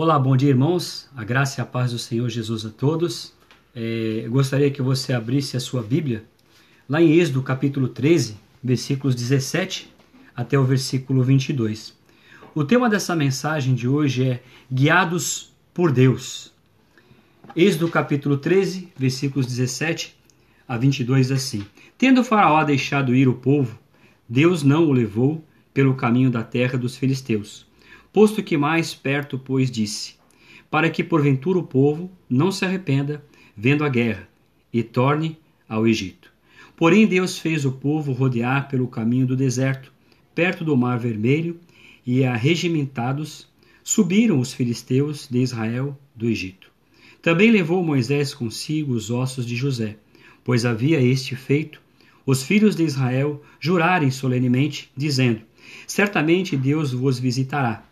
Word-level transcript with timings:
Olá, 0.00 0.16
bom 0.16 0.36
dia, 0.36 0.50
irmãos. 0.50 1.10
A 1.16 1.24
graça 1.24 1.60
e 1.60 1.62
a 1.62 1.66
paz 1.66 1.90
do 1.90 1.98
Senhor 1.98 2.28
Jesus 2.28 2.64
a 2.64 2.70
todos. 2.70 3.34
É, 3.74 4.22
eu 4.24 4.30
gostaria 4.30 4.70
que 4.70 4.80
você 4.80 5.12
abrisse 5.12 5.56
a 5.56 5.60
sua 5.60 5.82
Bíblia 5.82 6.22
lá 6.88 7.02
em 7.02 7.14
Êxodo, 7.14 7.42
capítulo 7.42 7.88
13, 7.88 8.36
versículos 8.62 9.16
17 9.16 9.92
até 10.36 10.56
o 10.56 10.62
versículo 10.62 11.24
22. 11.24 11.98
O 12.54 12.62
tema 12.62 12.88
dessa 12.88 13.16
mensagem 13.16 13.74
de 13.74 13.88
hoje 13.88 14.22
é 14.22 14.42
Guiados 14.72 15.52
por 15.74 15.90
Deus. 15.90 16.52
Êxodo, 17.56 17.88
capítulo 17.88 18.36
13, 18.36 18.92
versículos 18.96 19.48
17 19.48 20.16
a 20.68 20.78
22, 20.78 21.32
assim: 21.32 21.66
Tendo 21.98 22.22
Faraó 22.22 22.62
deixado 22.62 23.16
ir 23.16 23.26
o 23.26 23.34
povo, 23.34 23.76
Deus 24.28 24.62
não 24.62 24.84
o 24.84 24.92
levou 24.92 25.44
pelo 25.74 25.96
caminho 25.96 26.30
da 26.30 26.44
terra 26.44 26.78
dos 26.78 26.96
filisteus 26.96 27.67
Posto 28.12 28.42
que 28.42 28.56
mais 28.56 28.94
perto, 28.94 29.38
pois, 29.38 29.70
disse: 29.70 30.14
Para 30.70 30.88
que 30.88 31.04
porventura 31.04 31.58
o 31.58 31.62
povo 31.62 32.10
não 32.28 32.50
se 32.50 32.64
arrependa, 32.64 33.22
vendo 33.56 33.84
a 33.84 33.88
guerra, 33.88 34.28
e 34.72 34.82
torne 34.82 35.38
ao 35.68 35.86
Egito. 35.86 36.32
Porém, 36.74 37.06
Deus 37.06 37.38
fez 37.38 37.64
o 37.64 37.72
povo 37.72 38.12
rodear 38.12 38.68
pelo 38.68 38.88
caminho 38.88 39.26
do 39.26 39.36
deserto, 39.36 39.92
perto 40.34 40.64
do 40.64 40.76
Mar 40.76 40.98
Vermelho, 40.98 41.60
e 42.06 42.24
arregimentados 42.24 43.46
subiram 43.84 44.38
os 44.38 44.52
filisteus 44.52 45.28
de 45.28 45.38
Israel 45.38 45.98
do 46.14 46.26
Egito. 46.26 46.70
Também 47.20 47.50
levou 47.50 47.84
Moisés 47.84 48.32
consigo 48.32 48.94
os 48.94 49.10
ossos 49.10 49.44
de 49.44 49.56
José, 49.56 49.96
pois 50.42 50.64
havia 50.64 51.00
este 51.00 51.36
feito 51.36 51.80
os 52.24 52.42
filhos 52.42 52.76
de 52.76 52.84
Israel 52.84 53.42
jurarem 53.58 54.10
solenemente, 54.10 54.90
dizendo: 54.96 55.40
Certamente 55.86 56.56
Deus 56.56 56.92
vos 56.92 57.18
visitará 57.18 57.87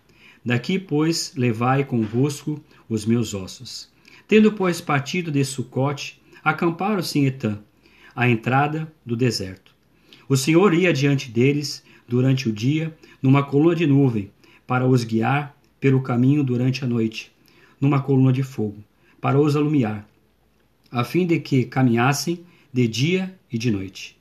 Daqui, 0.46 0.78
pois, 0.78 1.32
levai 1.36 1.84
convosco 1.84 2.62
os 2.88 3.04
meus 3.04 3.34
ossos. 3.34 3.90
Tendo, 4.28 4.52
pois, 4.52 4.80
partido 4.80 5.28
de 5.28 5.44
Sucote, 5.44 6.22
acamparam-se 6.44 7.18
em 7.18 7.26
Etã, 7.26 7.58
à 8.14 8.30
entrada 8.30 8.86
do 9.04 9.16
deserto. 9.16 9.74
O 10.28 10.36
Senhor 10.36 10.72
ia 10.72 10.92
diante 10.92 11.32
deles 11.32 11.82
durante 12.06 12.48
o 12.48 12.52
dia, 12.52 12.96
numa 13.20 13.42
coluna 13.42 13.74
de 13.74 13.88
nuvem, 13.88 14.30
para 14.68 14.86
os 14.86 15.02
guiar 15.02 15.52
pelo 15.80 16.00
caminho 16.00 16.44
durante 16.44 16.84
a 16.84 16.86
noite, 16.86 17.32
numa 17.80 18.00
coluna 18.00 18.32
de 18.32 18.44
fogo, 18.44 18.84
para 19.20 19.40
os 19.40 19.56
alumiar, 19.56 20.08
a 20.92 21.02
fim 21.02 21.26
de 21.26 21.40
que 21.40 21.64
caminhassem 21.64 22.46
de 22.72 22.86
dia 22.86 23.36
e 23.50 23.58
de 23.58 23.72
noite. 23.72 24.16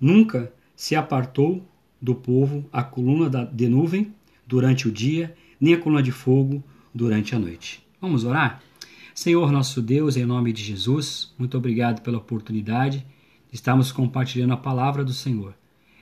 Nunca 0.00 0.52
se 0.76 0.94
apartou 0.94 1.66
do 2.00 2.14
povo 2.14 2.64
a 2.72 2.84
coluna 2.84 3.28
de 3.52 3.68
nuvem 3.68 4.14
durante 4.50 4.88
o 4.88 4.92
dia, 4.92 5.32
nem 5.60 5.74
a 5.74 5.78
coluna 5.78 6.02
de 6.02 6.10
fogo 6.10 6.60
durante 6.92 7.36
a 7.36 7.38
noite. 7.38 7.86
Vamos 8.00 8.24
orar? 8.24 8.60
Senhor 9.14 9.52
nosso 9.52 9.80
Deus, 9.80 10.16
em 10.16 10.26
nome 10.26 10.52
de 10.52 10.60
Jesus, 10.60 11.32
muito 11.38 11.56
obrigado 11.56 12.02
pela 12.02 12.18
oportunidade 12.18 12.98
de 13.48 13.54
estarmos 13.54 13.92
compartilhando 13.92 14.52
a 14.52 14.56
palavra 14.56 15.04
do 15.04 15.12
Senhor. 15.12 15.54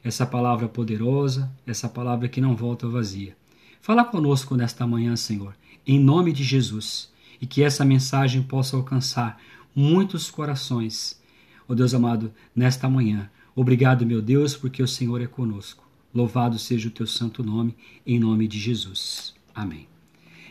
Essa 0.03 0.25
palavra 0.25 0.67
poderosa, 0.67 1.53
essa 1.67 1.91
palavra 1.91 2.27
que 2.27 2.41
não 2.41 2.57
volta 2.57 2.89
vazia. 2.89 3.37
Fala 3.83 4.03
conosco 4.03 4.57
nesta 4.57 4.87
manhã, 4.87 5.15
Senhor, 5.15 5.55
em 5.87 6.01
nome 6.01 6.33
de 6.33 6.43
Jesus, 6.43 7.13
e 7.41 7.47
que 7.47 7.63
essa 7.63 7.85
mensagem 7.85 8.43
possa 8.43 8.79
alcançar 8.79 9.39
muitos 9.77 10.31
corações. 10.31 11.21
Ó 11.69 11.73
oh 11.73 11.75
Deus 11.75 11.93
amado, 11.93 12.33
nesta 12.57 12.89
manhã. 12.89 13.29
Obrigado, 13.55 14.07
meu 14.07 14.23
Deus, 14.23 14.57
porque 14.57 14.83
o 14.83 14.89
Senhor 14.89 15.21
é 15.21 15.27
conosco. 15.27 15.88
Louvado 16.15 16.59
seja 16.59 16.89
o 16.89 16.91
teu 16.91 17.07
santo 17.07 17.43
nome, 17.43 17.77
em 18.07 18.19
nome 18.19 18.49
de 18.49 18.59
Jesus. 18.59 19.35
Amém. 19.55 19.87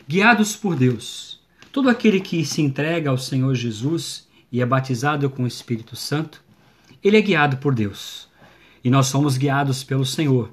Guiados 0.06 0.54
por 0.54 0.76
Deus. 0.76 1.40
Todo 1.72 1.88
aquele 1.88 2.20
que 2.20 2.44
se 2.44 2.62
entrega 2.62 3.10
ao 3.10 3.18
Senhor 3.18 3.54
Jesus 3.54 4.28
e 4.52 4.60
é 4.60 4.66
batizado 4.66 5.28
com 5.28 5.42
o 5.42 5.46
Espírito 5.46 5.96
Santo, 5.96 6.42
ele 7.02 7.16
é 7.16 7.20
guiado 7.20 7.56
por 7.56 7.74
Deus. 7.74 8.28
E 8.82 8.88
nós 8.88 9.08
somos 9.08 9.36
guiados 9.36 9.82
pelo 9.82 10.04
Senhor. 10.04 10.50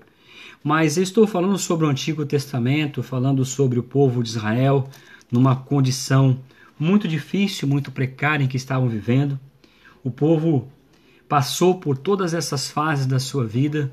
Mas 0.63 0.97
eu 0.97 1.03
estou 1.03 1.27
falando 1.27 1.57
sobre 1.59 1.85
o 1.85 1.89
Antigo 1.89 2.25
Testamento, 2.25 3.03
falando 3.03 3.45
sobre 3.45 3.77
o 3.77 3.83
povo 3.83 4.23
de 4.23 4.29
Israel, 4.29 4.89
numa 5.31 5.55
condição 5.55 6.39
muito 6.77 7.07
difícil, 7.07 7.67
muito 7.67 7.91
precária 7.91 8.43
em 8.43 8.47
que 8.47 8.57
estavam 8.57 8.89
vivendo. 8.89 9.39
O 10.03 10.09
povo 10.09 10.67
passou 11.29 11.79
por 11.79 11.97
todas 11.97 12.33
essas 12.33 12.69
fases 12.69 13.05
da 13.05 13.19
sua 13.19 13.45
vida 13.45 13.91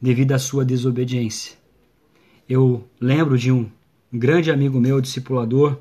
devido 0.00 0.32
à 0.32 0.38
sua 0.38 0.64
desobediência. 0.64 1.56
Eu 2.48 2.88
lembro 3.00 3.36
de 3.36 3.52
um 3.52 3.70
grande 4.12 4.50
amigo 4.50 4.80
meu, 4.80 5.00
discipulador, 5.00 5.78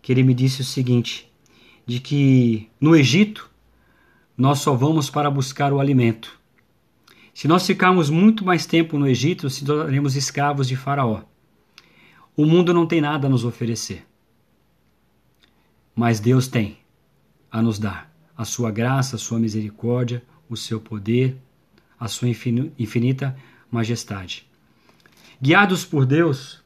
que 0.00 0.12
ele 0.12 0.22
me 0.22 0.34
disse 0.34 0.60
o 0.60 0.64
seguinte: 0.64 1.30
de 1.86 2.00
que 2.00 2.68
no 2.80 2.94
Egito 2.94 3.50
nós 4.36 4.58
só 4.60 4.74
vamos 4.74 5.10
para 5.10 5.30
buscar 5.30 5.72
o 5.72 5.80
alimento. 5.80 6.38
Se 7.32 7.48
nós 7.48 7.66
ficarmos 7.66 8.10
muito 8.10 8.44
mais 8.44 8.66
tempo 8.66 8.98
no 8.98 9.08
Egito, 9.08 9.50
se 9.50 9.64
tornaremos 9.64 10.14
escravos 10.14 10.68
de 10.68 10.76
Faraó. 10.76 11.22
O 12.36 12.44
mundo 12.46 12.72
não 12.72 12.86
tem 12.86 13.00
nada 13.00 13.26
a 13.26 13.30
nos 13.30 13.44
oferecer. 13.44 14.06
Mas 15.94 16.20
Deus 16.20 16.48
tem 16.48 16.78
a 17.50 17.62
nos 17.62 17.78
dar 17.78 18.12
a 18.36 18.44
sua 18.44 18.70
graça, 18.70 19.16
a 19.16 19.18
sua 19.18 19.38
misericórdia, 19.38 20.22
o 20.48 20.56
seu 20.56 20.80
poder, 20.80 21.36
a 21.98 22.08
sua 22.08 22.28
infinita 22.28 23.36
majestade. 23.70 24.46
Guiados 25.40 25.84
por 25.84 26.06
Deus 26.06 26.62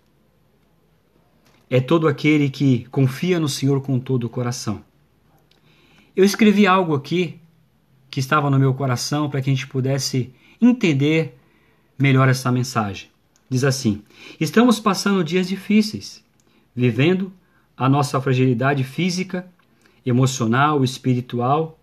é 1.70 1.80
todo 1.80 2.08
aquele 2.08 2.48
que 2.48 2.86
confia 2.86 3.38
no 3.38 3.48
Senhor 3.48 3.80
com 3.82 3.98
todo 3.98 4.24
o 4.24 4.28
coração. 4.28 4.84
Eu 6.16 6.24
escrevi 6.24 6.66
algo 6.66 6.94
aqui 6.94 7.40
que 8.10 8.20
estava 8.20 8.50
no 8.50 8.58
meu 8.58 8.74
coração 8.74 9.28
para 9.28 9.40
que 9.40 9.50
a 9.50 9.52
gente 9.52 9.66
pudesse 9.66 10.32
entender 10.60 11.38
melhor 11.98 12.28
essa 12.28 12.50
mensagem. 12.50 13.08
Diz 13.48 13.64
assim: 13.64 14.02
Estamos 14.40 14.80
passando 14.80 15.24
dias 15.24 15.48
difíceis, 15.48 16.24
vivendo 16.74 17.32
a 17.76 17.88
nossa 17.88 18.20
fragilidade 18.20 18.82
física, 18.84 19.48
emocional, 20.04 20.82
espiritual, 20.82 21.78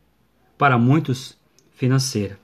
para 0.57 0.77
muitos 0.77 1.37
financeira. 1.73 2.39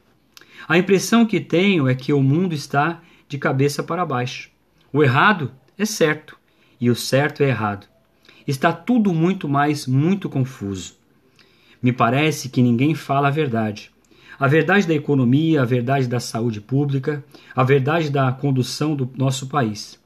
A 0.67 0.77
impressão 0.77 1.25
que 1.25 1.39
tenho 1.39 1.87
é 1.87 1.95
que 1.95 2.13
o 2.13 2.21
mundo 2.21 2.53
está 2.53 3.01
de 3.27 3.37
cabeça 3.37 3.83
para 3.83 4.05
baixo. 4.05 4.49
O 4.93 5.03
errado 5.03 5.51
é 5.77 5.85
certo 5.85 6.37
e 6.79 6.89
o 6.89 6.95
certo 6.95 7.43
é 7.43 7.49
errado. 7.49 7.87
Está 8.47 8.73
tudo 8.73 9.13
muito 9.13 9.47
mais 9.47 9.87
muito 9.87 10.29
confuso. 10.29 10.95
Me 11.81 11.91
parece 11.91 12.49
que 12.49 12.61
ninguém 12.61 12.93
fala 12.93 13.27
a 13.27 13.31
verdade. 13.31 13.91
A 14.39 14.47
verdade 14.47 14.87
da 14.87 14.93
economia, 14.93 15.61
a 15.61 15.65
verdade 15.65 16.07
da 16.07 16.19
saúde 16.19 16.59
pública, 16.59 17.23
a 17.55 17.63
verdade 17.63 18.09
da 18.09 18.31
condução 18.31 18.95
do 18.95 19.09
nosso 19.15 19.47
país. 19.47 19.99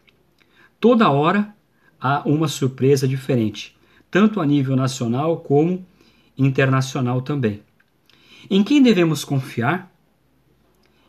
Toda 0.80 1.10
hora 1.10 1.54
há 2.00 2.22
uma 2.28 2.48
surpresa 2.48 3.08
diferente, 3.08 3.76
tanto 4.12 4.42
a 4.42 4.46
nível 4.46 4.76
nacional 4.76 5.38
como 5.38 5.86
internacional 6.38 7.22
também. 7.22 7.62
Em 8.50 8.64
quem 8.64 8.84
devemos 8.84 9.24
confiar? 9.24 9.95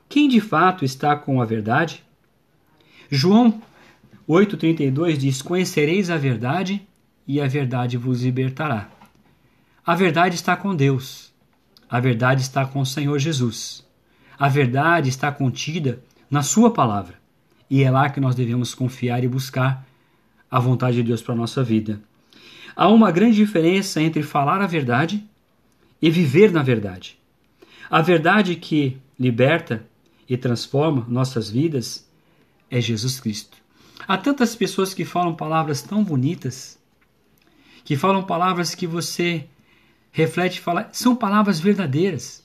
Quem 0.09 0.29
de 0.29 0.41
fato 0.41 0.85
está 0.85 1.17
com 1.17 1.41
a 1.41 1.45
verdade? 1.45 2.03
João 3.11 3.61
8,32 4.29 5.17
diz: 5.17 5.43
Conhecereis 5.43 6.11
a 6.11 6.17
verdade 6.17 6.87
e 7.27 7.41
a 7.41 7.47
verdade 7.47 7.97
vos 7.97 8.23
libertará. 8.23 8.89
A 9.85 9.95
verdade 9.95 10.35
está 10.35 10.57
com 10.57 10.75
Deus. 10.75 11.33
A 11.89 12.01
verdade 12.01 12.43
está 12.43 12.67
com 12.67 12.81
o 12.81 12.87
Senhor 12.87 13.19
Jesus. 13.19 13.87
A 14.39 14.49
verdade 14.49 15.09
está 15.09 15.31
contida 15.31 16.03
na 16.31 16.43
Sua 16.43 16.73
palavra. 16.73 17.15
E 17.71 17.83
é 17.83 17.91
lá 17.91 18.11
que 18.11 18.21
nós 18.21 18.35
devemos 18.35 18.75
confiar 18.75 19.23
e 19.23 19.29
buscar 19.29 19.87
a 20.51 20.59
vontade 20.59 20.97
de 20.97 21.03
Deus 21.05 21.23
para 21.23 21.35
a 21.35 21.37
nossa 21.37 21.63
vida. 21.63 22.01
Há 22.75 22.89
uma 22.89 23.11
grande 23.11 23.37
diferença 23.37 24.01
entre 24.01 24.23
falar 24.23 24.61
a 24.61 24.67
verdade 24.67 25.25
e 26.01 26.11
viver 26.11 26.53
na 26.53 26.63
verdade. 26.63 27.19
A 27.89 28.03
verdade 28.03 28.57
que 28.57 28.99
liberta 29.19 29.85
e 30.29 30.37
transforma 30.37 31.07
nossas 31.09 31.51
vidas 31.51 32.07
é 32.71 32.81
Jesus 32.81 33.21
Cristo. 33.21 33.57
Há 34.07 34.17
tantas 34.17 34.55
pessoas 34.55 34.93
que 34.93 35.05
falam 35.05 35.35
palavras 35.35 35.83
tão 35.83 36.03
bonitas, 36.03 36.79
que 37.85 37.97
falam 37.97 38.23
palavras 38.23 38.75
que 38.75 38.87
você 38.87 39.47
reflete 40.11 40.57
e 40.57 40.61
fala, 40.61 40.89
são 40.93 41.15
palavras 41.15 41.61
verdadeiras. 41.61 42.45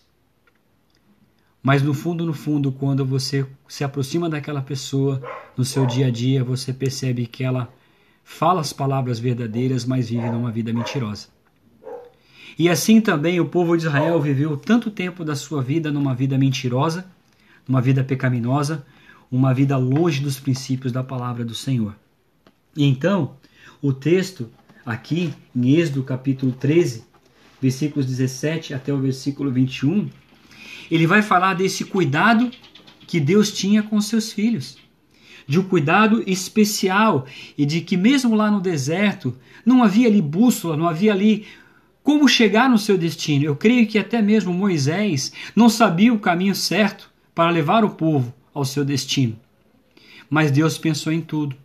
Mas 1.64 1.84
no 1.84 1.94
fundo, 1.94 2.26
no 2.26 2.34
fundo, 2.34 2.72
quando 2.72 3.06
você 3.06 3.46
se 3.68 3.84
aproxima 3.84 4.30
daquela 4.30 4.62
pessoa 4.62 5.22
no 5.56 5.64
seu 5.64 5.86
dia 5.86 6.08
a 6.08 6.12
dia, 6.12 6.44
você 6.44 6.74
percebe 6.74 7.28
que 7.28 7.44
ela 7.44 7.72
fala 8.24 8.62
as 8.62 8.74
palavras 8.74 9.20
verdadeiras, 9.20 9.86
mas 9.86 10.10
vive 10.10 10.30
numa 10.30 10.52
vida 10.52 10.74
mentirosa. 10.74 11.28
E 12.58 12.70
assim 12.70 13.00
também 13.00 13.40
o 13.40 13.46
povo 13.46 13.78
de 13.78 13.86
Israel 13.86 14.20
viveu 14.20 14.58
tanto 14.58 14.90
tempo 14.90 15.24
da 15.24 15.36
sua 15.36 15.62
vida 15.62 15.92
numa 15.92 16.14
vida 16.14 16.38
mentirosa, 16.38 17.06
uma 17.68 17.82
vida 17.82 18.04
pecaminosa, 18.04 18.86
uma 19.32 19.54
vida 19.54 19.78
longe 19.78 20.22
dos 20.22 20.40
princípios 20.40 20.92
da 20.92 21.04
palavra 21.04 21.46
do 21.46 21.56
Senhor. 21.56 21.96
E 22.76 22.86
então, 22.86 23.36
o 23.82 23.94
texto 23.94 24.50
aqui 24.86 25.34
em 25.56 25.76
Êxodo 25.76 26.04
capítulo 26.04 26.52
13, 26.52 27.04
versículos 27.62 28.06
17 28.06 28.74
até 28.74 28.94
o 28.94 29.00
versículo 29.00 29.52
21, 29.52 30.10
ele 30.90 31.08
vai 31.08 31.22
falar 31.22 31.54
desse 31.54 31.86
cuidado 31.86 32.52
que 33.08 33.20
Deus 33.20 33.52
tinha 33.52 33.84
com 33.84 34.00
seus 34.02 34.32
filhos. 34.32 34.78
De 35.48 35.60
um 35.60 35.64
cuidado 35.64 36.24
especial 36.28 37.26
e 37.58 37.66
de 37.66 37.82
que, 37.82 37.98
mesmo 37.98 38.36
lá 38.36 38.50
no 38.50 38.62
deserto, 38.62 39.38
não 39.66 39.84
havia 39.84 40.08
ali 40.08 40.22
bússola, 40.22 40.78
não 40.78 40.88
havia 40.88 41.12
ali 41.12 41.46
como 42.04 42.28
chegar 42.28 42.70
no 42.70 42.78
seu 42.78 42.98
destino. 42.98 43.46
Eu 43.46 43.56
creio 43.56 43.88
que 43.88 44.00
até 44.00 44.22
mesmo 44.22 44.54
Moisés 44.54 45.32
não 45.56 45.70
sabia 45.70 46.14
o 46.14 46.20
caminho 46.20 46.56
certo 46.56 47.11
para 47.34 47.50
levar 47.50 47.84
o 47.84 47.92
povo 47.92 48.34
ao 48.54 48.66
seu 48.66 48.84
destino. 48.84 49.38
Mas 50.30 50.52
Deus 50.52 50.78
pensou 50.78 51.12
em 51.12 51.22
tudo 51.22 51.56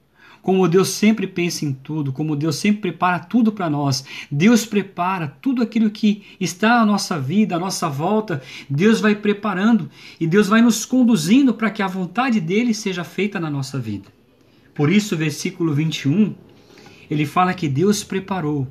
como 0.46 0.68
Deus 0.68 0.90
sempre 0.90 1.26
pensa 1.26 1.64
em 1.64 1.72
tudo, 1.72 2.12
como 2.12 2.36
Deus 2.36 2.54
sempre 2.54 2.82
prepara 2.82 3.18
tudo 3.18 3.50
para 3.50 3.68
nós. 3.68 4.04
Deus 4.30 4.64
prepara 4.64 5.26
tudo 5.26 5.60
aquilo 5.60 5.90
que 5.90 6.22
está 6.38 6.80
à 6.80 6.86
nossa 6.86 7.18
vida, 7.18 7.56
à 7.56 7.58
nossa 7.58 7.88
volta. 7.88 8.40
Deus 8.70 9.00
vai 9.00 9.16
preparando 9.16 9.90
e 10.20 10.24
Deus 10.24 10.46
vai 10.46 10.62
nos 10.62 10.84
conduzindo 10.84 11.52
para 11.52 11.68
que 11.68 11.82
a 11.82 11.88
vontade 11.88 12.40
dele 12.40 12.72
seja 12.74 13.02
feita 13.02 13.40
na 13.40 13.50
nossa 13.50 13.76
vida. 13.76 14.06
Por 14.72 14.88
isso, 14.88 15.16
o 15.16 15.18
versículo 15.18 15.74
21, 15.74 16.32
ele 17.10 17.26
fala 17.26 17.52
que 17.52 17.68
Deus 17.68 18.04
preparou 18.04 18.68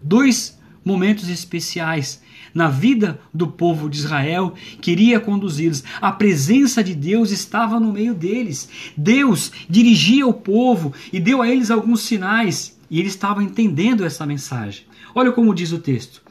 dois 0.00 0.56
momentos 0.84 1.28
especiais 1.28 2.22
na 2.54 2.68
vida 2.68 3.20
do 3.32 3.46
povo 3.46 3.88
de 3.88 3.98
Israel, 3.98 4.54
queria 4.80 5.20
conduzi-los. 5.20 5.84
A 6.00 6.12
presença 6.12 6.82
de 6.82 6.94
Deus 6.94 7.30
estava 7.30 7.78
no 7.80 7.92
meio 7.92 8.14
deles. 8.14 8.68
Deus 8.96 9.52
dirigia 9.68 10.26
o 10.26 10.32
povo 10.32 10.92
e 11.12 11.20
deu 11.20 11.42
a 11.42 11.48
eles 11.48 11.70
alguns 11.70 12.02
sinais, 12.02 12.78
e 12.90 13.00
eles 13.00 13.12
estavam 13.12 13.42
entendendo 13.42 14.04
essa 14.04 14.26
mensagem. 14.26 14.84
Olha 15.14 15.32
como 15.32 15.54
diz 15.54 15.72
o 15.72 15.78
texto: 15.78 16.22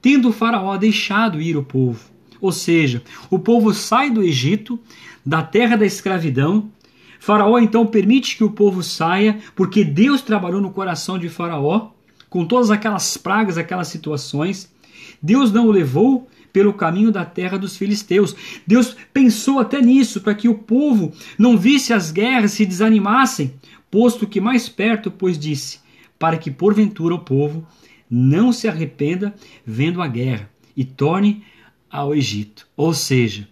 Tendo 0.00 0.28
o 0.28 0.32
Faraó 0.32 0.76
deixado 0.76 1.40
ir 1.40 1.56
o 1.56 1.62
povo, 1.62 2.00
ou 2.40 2.52
seja, 2.52 3.02
o 3.30 3.38
povo 3.38 3.72
sai 3.72 4.10
do 4.10 4.22
Egito, 4.22 4.78
da 5.24 5.42
terra 5.42 5.76
da 5.76 5.86
escravidão. 5.86 6.70
Faraó 7.18 7.58
então 7.58 7.86
permite 7.86 8.36
que 8.36 8.44
o 8.44 8.50
povo 8.50 8.82
saia, 8.82 9.38
porque 9.56 9.82
Deus 9.82 10.20
trabalhou 10.20 10.60
no 10.60 10.70
coração 10.70 11.18
de 11.18 11.30
Faraó 11.30 11.90
com 12.28 12.44
todas 12.44 12.70
aquelas 12.70 13.16
pragas, 13.16 13.56
aquelas 13.56 13.88
situações. 13.88 14.73
Deus 15.22 15.52
não 15.52 15.66
o 15.66 15.70
levou 15.70 16.28
pelo 16.52 16.72
caminho 16.72 17.10
da 17.10 17.24
terra 17.24 17.58
dos 17.58 17.76
filisteus. 17.76 18.34
Deus 18.66 18.96
pensou 19.12 19.58
até 19.58 19.82
nisso, 19.82 20.20
para 20.20 20.34
que 20.34 20.48
o 20.48 20.54
povo 20.54 21.12
não 21.38 21.58
visse 21.58 21.92
as 21.92 22.12
guerras 22.12 22.52
se 22.52 22.64
desanimassem, 22.64 23.54
posto 23.90 24.26
que 24.26 24.40
mais 24.40 24.68
perto, 24.68 25.10
pois 25.10 25.38
disse, 25.38 25.80
para 26.18 26.38
que 26.38 26.50
porventura 26.50 27.14
o 27.14 27.20
povo 27.20 27.66
não 28.08 28.52
se 28.52 28.68
arrependa 28.68 29.34
vendo 29.66 30.00
a 30.00 30.06
guerra 30.06 30.48
e 30.76 30.84
torne 30.84 31.42
ao 31.90 32.14
Egito. 32.14 32.68
Ou 32.76 32.94
seja, 32.94 33.48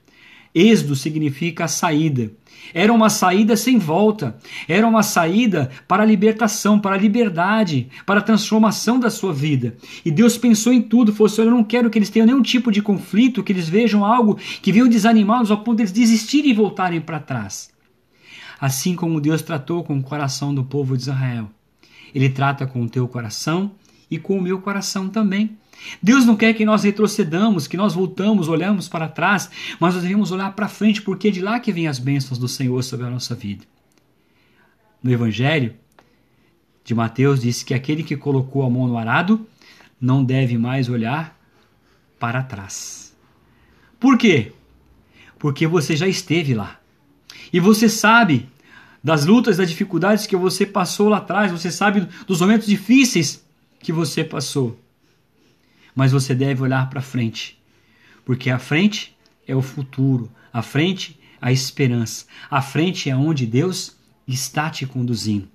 êxodo 0.55 0.95
significa 0.95 1.67
saída. 1.67 2.31
Era 2.75 2.93
uma 2.93 3.11
saída 3.11 3.57
sem 3.57 3.79
volta. 3.79 4.37
Era 4.69 4.87
uma 4.87 5.03
saída 5.03 5.71
para 5.89 6.03
a 6.03 6.07
libertação, 6.07 6.79
para 6.79 6.95
a 6.95 6.99
liberdade, 6.99 7.89
para 8.07 8.21
a 8.21 8.23
transformação 8.23 8.99
da 8.99 9.11
sua 9.11 9.33
vida. 9.33 9.77
E 10.05 10.11
Deus 10.11 10.39
pensou 10.39 10.73
em 10.73 10.81
tudo. 10.81 11.13
Falou 11.13 11.27
assim: 11.27 11.43
Eu 11.43 11.51
não 11.51 11.65
quero 11.65 11.91
que 11.91 11.99
eles 11.99 12.11
tenham 12.11 12.27
nenhum 12.27 12.43
tipo 12.43 12.71
de 12.71 12.83
conflito, 12.83 13.43
que 13.43 13.53
eles 13.53 13.69
vejam 13.69 14.05
algo 14.05 14.37
que 14.37 14.73
venham 14.73 14.89
desanimá-los 14.89 15.51
ao 15.51 15.59
ponto 15.59 15.77
de 15.77 15.83
eles 15.83 15.93
desistirem 15.93 16.51
e 16.51 16.55
voltarem 16.55 17.01
para 17.01 17.19
trás. 17.19 17.71
Assim 18.61 18.95
como 18.95 19.21
Deus 19.21 19.43
tratou 19.43 19.83
com 19.83 19.99
o 19.99 20.03
coração 20.03 20.55
do 20.55 20.63
povo 20.63 20.97
de 20.97 21.03
Israel, 21.03 21.51
Ele 22.15 22.29
trata 22.29 22.67
com 22.67 22.83
o 22.83 22.89
teu 22.89 23.09
coração 23.09 23.73
e 24.11 24.19
com 24.19 24.39
o 24.39 24.43
meu 24.43 24.61
coração 24.61 25.09
também. 25.09 25.57
Deus 26.03 26.25
não 26.25 26.37
quer 26.37 26.55
que 26.55 26.65
nós 26.65 26.85
retrocedamos, 26.85 27.67
que 27.67 27.77
nós 27.77 27.95
voltamos, 27.95 28.49
olhamos 28.49 28.89
para 28.89 29.09
trás, 29.09 29.51
mas 29.79 29.95
nós 29.95 30.03
devemos 30.03 30.31
olhar 30.31 30.53
para 30.55 30.69
frente, 30.69 31.03
porque 31.03 31.29
é 31.29 31.31
de 31.31 31.41
lá 31.41 31.61
que 31.61 31.73
vêm 31.73 31.89
as 31.89 31.99
bênçãos 31.99 32.39
do 32.39 32.49
Senhor 32.49 32.83
sobre 32.83 33.07
a 33.07 33.11
nossa 33.11 33.35
vida. 33.35 33.65
No 35.03 35.11
Evangelho 35.11 35.75
de 36.85 36.95
Mateus 36.95 37.41
diz 37.41 37.63
que 37.63 37.75
aquele 37.75 38.03
que 38.03 38.17
colocou 38.17 38.63
a 38.63 38.71
mão 38.71 38.87
no 38.87 38.97
arado 38.97 39.47
não 40.01 40.25
deve 40.25 40.59
mais 40.59 40.89
olhar 40.89 41.39
para 42.19 42.43
trás. 42.43 43.15
Por 43.99 44.19
quê? 44.19 44.53
Porque 45.39 45.67
você 45.67 45.97
já 45.97 46.07
esteve 46.07 46.55
lá. 46.55 46.81
E 47.53 47.61
você 47.61 47.89
sabe 47.89 48.49
das 49.03 49.27
lutas, 49.27 49.57
das 49.57 49.69
dificuldades 49.69 50.27
que 50.27 50.37
você 50.37 50.65
passou 50.65 51.09
lá 51.09 51.19
atrás, 51.19 51.51
você 51.51 51.71
sabe 51.71 52.07
dos 52.27 52.41
momentos 52.41 52.67
difíceis 52.67 53.45
que 53.81 53.93
você 53.93 54.23
passou 54.23 54.79
mas 55.95 56.13
você 56.13 56.35
deve 56.35 56.63
olhar 56.63 56.89
para 56.89 57.01
frente, 57.01 57.59
porque 58.25 58.51
a 58.51 58.59
frente 58.59 59.17
é 59.47 59.55
o 59.55 59.63
futuro, 59.63 60.31
a 60.53 60.63
frente 60.63 61.19
a 61.41 61.51
esperança, 61.51 62.25
a 62.49 62.63
frente 62.63 63.11
é 63.11 63.17
onde 63.17 63.45
Deus 63.45 63.97
está 64.29 64.71
te 64.71 64.87
conduzindo, 64.87 65.49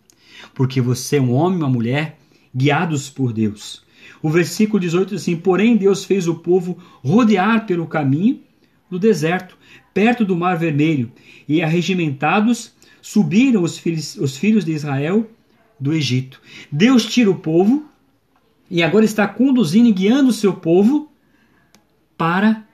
porque 0.54 0.82
você 0.82 1.16
é 1.16 1.22
um 1.22 1.32
homem, 1.32 1.60
uma 1.60 1.70
mulher 1.70 2.20
guiados 2.54 3.10
por 3.10 3.32
Deus. 3.32 3.86
O 4.22 4.30
versículo 4.30 4.82
18 4.82 5.12
diz 5.12 5.22
assim: 5.22 5.38
Porém, 5.38 5.78
Deus 5.78 6.04
fez 6.04 6.28
o 6.28 6.36
povo 6.36 6.78
rodear 7.02 7.66
pelo 7.66 7.88
caminho 7.88 8.42
do 8.90 9.00
deserto, 9.00 9.58
perto 9.94 10.26
do 10.26 10.36
Mar 10.36 10.58
Vermelho, 10.58 11.12
e 11.48 11.62
arregimentados 11.62 12.74
subiram 13.02 13.64
os 13.64 13.78
filhos, 13.78 14.18
os 14.18 14.36
filhos 14.36 14.66
de 14.66 14.74
Israel 14.74 15.30
do 15.80 15.94
Egito. 15.94 16.42
Deus 16.70 17.06
tira 17.06 17.32
o 17.32 17.36
povo 17.36 17.87
e 18.70 18.84
agora 18.84 19.06
está 19.06 19.28
conduzindo 19.28 19.90
e 19.90 19.94
guiando 19.94 20.30
o 20.30 20.34
seu 20.34 20.54
povo 20.54 21.12
para 22.18 22.66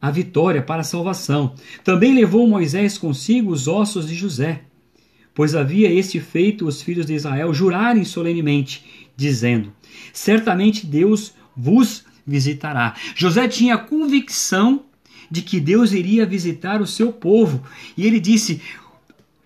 a 0.00 0.10
vitória, 0.10 0.62
para 0.62 0.80
a 0.80 0.84
salvação. 0.84 1.54
Também 1.84 2.14
levou 2.14 2.46
Moisés 2.46 2.96
consigo 2.96 3.50
os 3.50 3.66
ossos 3.66 4.06
de 4.08 4.14
José, 4.14 4.62
pois 5.34 5.54
havia 5.54 5.90
este 5.90 6.20
feito 6.20 6.66
os 6.66 6.80
filhos 6.80 7.06
de 7.06 7.14
Israel 7.14 7.52
jurarem 7.52 8.04
solenemente, 8.04 9.10
dizendo: 9.16 9.72
Certamente 10.12 10.86
Deus 10.86 11.34
vos 11.56 12.04
visitará. 12.26 12.94
José 13.16 13.48
tinha 13.48 13.76
convicção 13.76 14.84
de 15.30 15.42
que 15.42 15.60
Deus 15.60 15.92
iria 15.92 16.24
visitar 16.24 16.80
o 16.80 16.86
seu 16.86 17.12
povo, 17.12 17.62
e 17.96 18.06
ele 18.06 18.20
disse: 18.20 18.62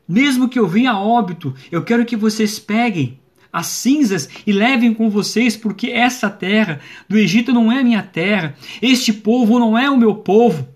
Mesmo 0.06 0.48
que 0.48 0.58
eu 0.58 0.68
venha 0.68 0.92
a 0.92 1.00
óbito, 1.00 1.54
eu 1.70 1.82
quero 1.82 2.04
que 2.04 2.16
vocês 2.16 2.58
peguem 2.58 3.18
as 3.52 3.66
cinzas 3.66 4.28
e 4.46 4.52
levem 4.52 4.94
com 4.94 5.10
vocês, 5.10 5.56
porque 5.56 5.90
essa 5.90 6.30
terra 6.30 6.80
do 7.08 7.18
Egito 7.18 7.52
não 7.52 7.70
é 7.70 7.82
minha 7.84 8.02
terra, 8.02 8.56
este 8.80 9.12
povo 9.12 9.58
não 9.58 9.76
é 9.76 9.90
o 9.90 9.98
meu 9.98 10.14
povo. 10.14 10.66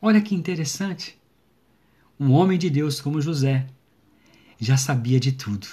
Olha 0.00 0.20
que 0.20 0.34
interessante. 0.34 1.18
Um 2.18 2.32
homem 2.32 2.58
de 2.58 2.70
Deus 2.70 3.00
como 3.00 3.20
José 3.20 3.66
já 4.58 4.76
sabia 4.76 5.20
de 5.20 5.32
tudo, 5.32 5.66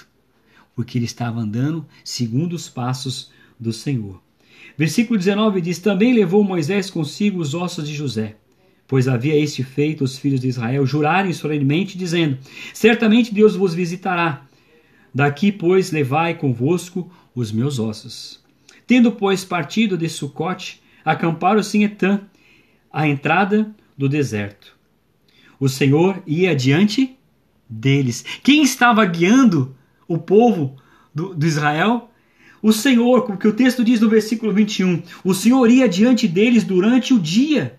porque 0.74 0.98
ele 0.98 1.06
estava 1.06 1.40
andando 1.40 1.86
segundo 2.04 2.54
os 2.54 2.68
passos 2.68 3.30
do 3.58 3.72
Senhor. 3.72 4.20
Versículo 4.76 5.18
19 5.18 5.60
diz: 5.60 5.78
Também 5.78 6.12
levou 6.12 6.44
Moisés 6.44 6.90
consigo 6.90 7.40
os 7.40 7.54
ossos 7.54 7.88
de 7.88 7.94
José, 7.94 8.36
pois 8.86 9.08
havia 9.08 9.34
este 9.34 9.62
feito 9.62 10.04
os 10.04 10.18
filhos 10.18 10.40
de 10.40 10.48
Israel 10.48 10.86
jurarem 10.86 11.32
solenemente, 11.32 11.98
dizendo: 11.98 12.38
Certamente 12.72 13.34
Deus 13.34 13.56
vos 13.56 13.74
visitará 13.74 14.47
Daqui, 15.14 15.50
pois, 15.50 15.90
levai 15.90 16.34
convosco 16.34 17.10
os 17.34 17.50
meus 17.50 17.78
ossos. 17.78 18.42
Tendo, 18.86 19.12
pois, 19.12 19.44
partido 19.44 19.96
de 19.96 20.08
Sucote, 20.08 20.82
acamparam-se 21.04 21.78
em 21.78 21.84
Etã, 21.84 22.20
à 22.92 23.06
entrada 23.06 23.74
do 23.96 24.08
deserto. 24.08 24.76
O 25.60 25.68
Senhor 25.68 26.22
ia 26.26 26.52
adiante 26.52 27.16
deles. 27.68 28.24
Quem 28.42 28.62
estava 28.62 29.04
guiando 29.04 29.74
o 30.06 30.18
povo 30.18 30.76
do, 31.14 31.34
do 31.34 31.46
Israel? 31.46 32.10
O 32.62 32.72
Senhor, 32.72 33.22
como 33.22 33.38
que 33.38 33.46
o 33.46 33.52
texto 33.52 33.84
diz 33.84 34.00
no 34.00 34.08
versículo 34.08 34.52
21, 34.52 35.02
o 35.24 35.34
Senhor 35.34 35.70
ia 35.70 35.88
diante 35.88 36.26
deles 36.26 36.64
durante 36.64 37.14
o 37.14 37.18
dia, 37.18 37.78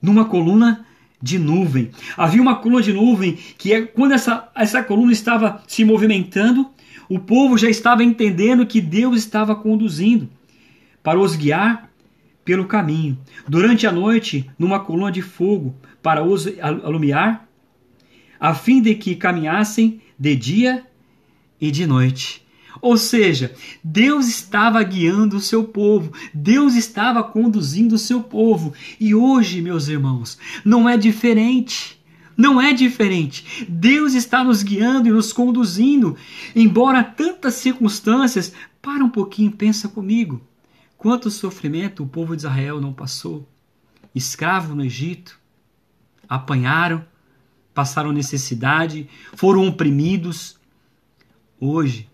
numa 0.00 0.26
coluna 0.26 0.86
de 1.24 1.38
nuvem. 1.38 1.90
Havia 2.18 2.42
uma 2.42 2.56
coluna 2.56 2.82
de 2.82 2.92
nuvem 2.92 3.38
que, 3.56 3.72
é, 3.72 3.80
quando 3.80 4.12
essa, 4.12 4.46
essa 4.54 4.82
coluna 4.82 5.10
estava 5.10 5.62
se 5.66 5.82
movimentando, 5.82 6.70
o 7.08 7.18
povo 7.18 7.56
já 7.56 7.70
estava 7.70 8.04
entendendo 8.04 8.66
que 8.66 8.78
Deus 8.78 9.16
estava 9.16 9.56
conduzindo 9.56 10.28
para 11.02 11.18
os 11.18 11.34
guiar 11.34 11.88
pelo 12.44 12.66
caminho. 12.66 13.18
Durante 13.48 13.86
a 13.86 13.92
noite, 13.92 14.50
numa 14.58 14.80
coluna 14.80 15.10
de 15.10 15.22
fogo 15.22 15.74
para 16.02 16.22
os 16.22 16.46
alumiar, 16.60 17.48
a 18.38 18.52
fim 18.52 18.82
de 18.82 18.94
que 18.94 19.16
caminhassem 19.16 20.02
de 20.18 20.36
dia 20.36 20.84
e 21.58 21.70
de 21.70 21.86
noite. 21.86 22.43
Ou 22.84 22.98
seja, 22.98 23.54
Deus 23.82 24.28
estava 24.28 24.82
guiando 24.82 25.38
o 25.38 25.40
seu 25.40 25.64
povo, 25.64 26.12
Deus 26.34 26.74
estava 26.74 27.24
conduzindo 27.24 27.94
o 27.94 27.98
seu 27.98 28.22
povo. 28.22 28.74
E 29.00 29.14
hoje, 29.14 29.62
meus 29.62 29.88
irmãos, 29.88 30.36
não 30.62 30.86
é 30.86 30.98
diferente. 30.98 31.98
não 32.36 32.60
é 32.60 32.74
diferente. 32.74 33.64
Deus 33.66 34.12
está 34.12 34.44
nos 34.44 34.62
guiando 34.62 35.08
e 35.08 35.12
nos 35.12 35.32
conduzindo, 35.32 36.14
embora 36.54 37.02
tantas 37.02 37.54
circunstâncias. 37.54 38.52
Para 38.82 39.02
um 39.02 39.08
pouquinho, 39.08 39.52
pensa 39.52 39.88
comigo. 39.88 40.42
Quanto 40.98 41.30
sofrimento 41.30 42.02
o 42.02 42.06
povo 42.06 42.36
de 42.36 42.42
Israel 42.42 42.82
não 42.82 42.92
passou? 42.92 43.48
Escravo 44.14 44.74
no 44.74 44.84
Egito, 44.84 45.40
apanharam, 46.28 47.02
passaram 47.72 48.12
necessidade, 48.12 49.08
foram 49.34 49.66
oprimidos. 49.66 50.58
Hoje, 51.58 52.10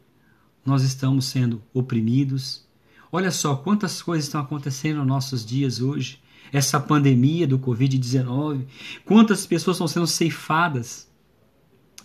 nós 0.65 0.83
estamos 0.83 1.27
sendo 1.27 1.63
oprimidos. 1.73 2.67
Olha 3.11 3.31
só 3.31 3.57
quantas 3.57 4.01
coisas 4.01 4.27
estão 4.27 4.41
acontecendo 4.41 4.99
nos 4.99 5.07
nossos 5.07 5.45
dias 5.45 5.81
hoje 5.81 6.21
essa 6.53 6.81
pandemia 6.81 7.47
do 7.47 7.59
Covid-19, 7.59 8.67
quantas 9.05 9.47
pessoas 9.47 9.77
estão 9.77 9.87
sendo 9.87 10.07
ceifadas 10.07 11.09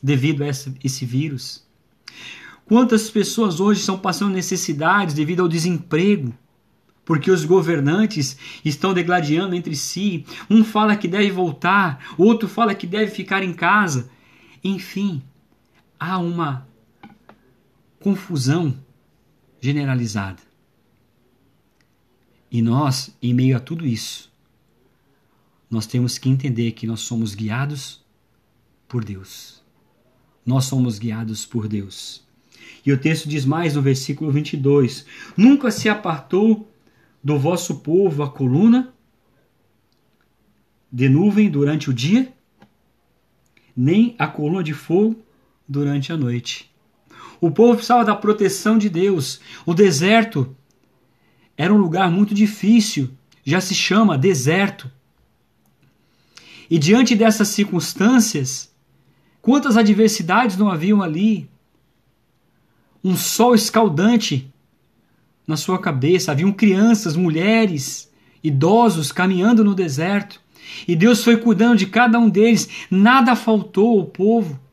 devido 0.02 0.44
a 0.44 0.48
esse, 0.48 1.06
vírus. 1.06 1.66
Quantas 2.66 3.10
pessoas 3.10 3.60
hoje 3.60 3.80
estão 3.80 3.98
passando 3.98 4.34
necessidades 4.34 5.16
devido 5.16 5.42
ao 5.42 5.48
desemprego, 5.48 6.34
porque 7.04 7.30
os 7.30 7.46
governantes 7.46 8.38
estão 8.64 8.94
degladiando 8.94 9.56
entre 9.56 9.76
si. 9.76 10.26
Um 10.50 10.64
fala 10.64 10.96
que 10.96 11.08
deve 11.08 11.32
voltar, 11.32 12.14
outro 12.18 12.48
fala 12.48 12.74
que 12.74 12.88
deve 12.88 13.12
ficar 13.12 13.44
em 13.44 13.54
casa. 13.54 14.10
Enfim, 14.64 15.22
há 16.00 16.18
uma 16.18 16.68
confusão 18.00 18.78
generalizada. 19.60 20.42
E 22.52 22.62
nós, 22.62 23.16
em 23.22 23.34
meio 23.34 23.58
a 23.58 23.60
tudo 23.60 23.86
isso, 23.86 24.32
nós 25.70 25.88
temos 25.88 26.18
que 26.18 26.30
entender 26.30 26.72
que 26.72 26.88
nós 26.88 27.02
somos 27.02 27.34
guiados 27.34 28.04
por 28.88 29.04
Deus. 29.04 29.64
Nós 30.46 30.66
somos 30.66 31.00
guiados 31.00 31.46
por 31.46 31.68
Deus. 31.68 32.24
E 32.86 32.92
o 32.92 32.98
texto 32.98 33.28
diz 33.28 33.46
mais 33.46 33.76
no 33.76 33.82
versículo 33.82 34.32
22: 34.32 35.06
Nunca 35.36 35.72
se 35.72 35.90
apartou 35.90 36.72
do 37.24 37.40
vosso 37.40 37.80
povo 37.80 38.22
a 38.22 38.30
coluna 38.30 38.94
de 40.92 41.10
nuvem 41.10 41.50
durante 41.50 41.90
o 41.90 41.94
dia, 41.94 42.32
nem 43.76 44.16
a 44.18 44.28
coluna 44.28 44.64
de 44.64 44.74
fogo 44.74 45.20
durante 45.68 46.14
a 46.14 46.18
noite. 46.18 46.72
O 47.46 47.52
povo 47.52 47.76
precisava 47.76 48.04
da 48.04 48.16
proteção 48.16 48.76
de 48.76 48.90
Deus. 48.90 49.40
O 49.68 49.76
deserto 49.76 50.56
era 51.56 51.72
um 51.72 51.78
lugar 51.78 52.10
muito 52.10 52.34
difícil, 52.34 53.12
já 53.44 53.62
se 53.62 53.76
chama 53.76 54.18
deserto. 54.18 54.90
E 56.68 56.80
diante 56.80 57.16
dessas 57.16 57.50
circunstâncias, 57.50 58.74
quantas 59.44 59.78
adversidades 59.78 60.58
não 60.58 60.72
haviam 60.72 61.04
ali? 61.04 61.48
Um 63.04 63.16
sol 63.16 63.54
escaldante 63.54 64.52
na 65.46 65.56
sua 65.56 65.78
cabeça, 65.78 66.32
haviam 66.32 66.52
crianças, 66.52 67.16
mulheres, 67.16 68.12
idosos 68.44 69.12
caminhando 69.12 69.64
no 69.64 69.76
deserto. 69.76 70.42
E 70.88 70.96
Deus 70.96 71.24
foi 71.24 71.38
cuidando 71.38 71.78
de 71.78 71.86
cada 71.86 72.18
um 72.18 72.28
deles, 72.28 72.68
nada 72.90 73.36
faltou 73.36 74.00
ao 74.00 74.06
povo. 74.08 74.65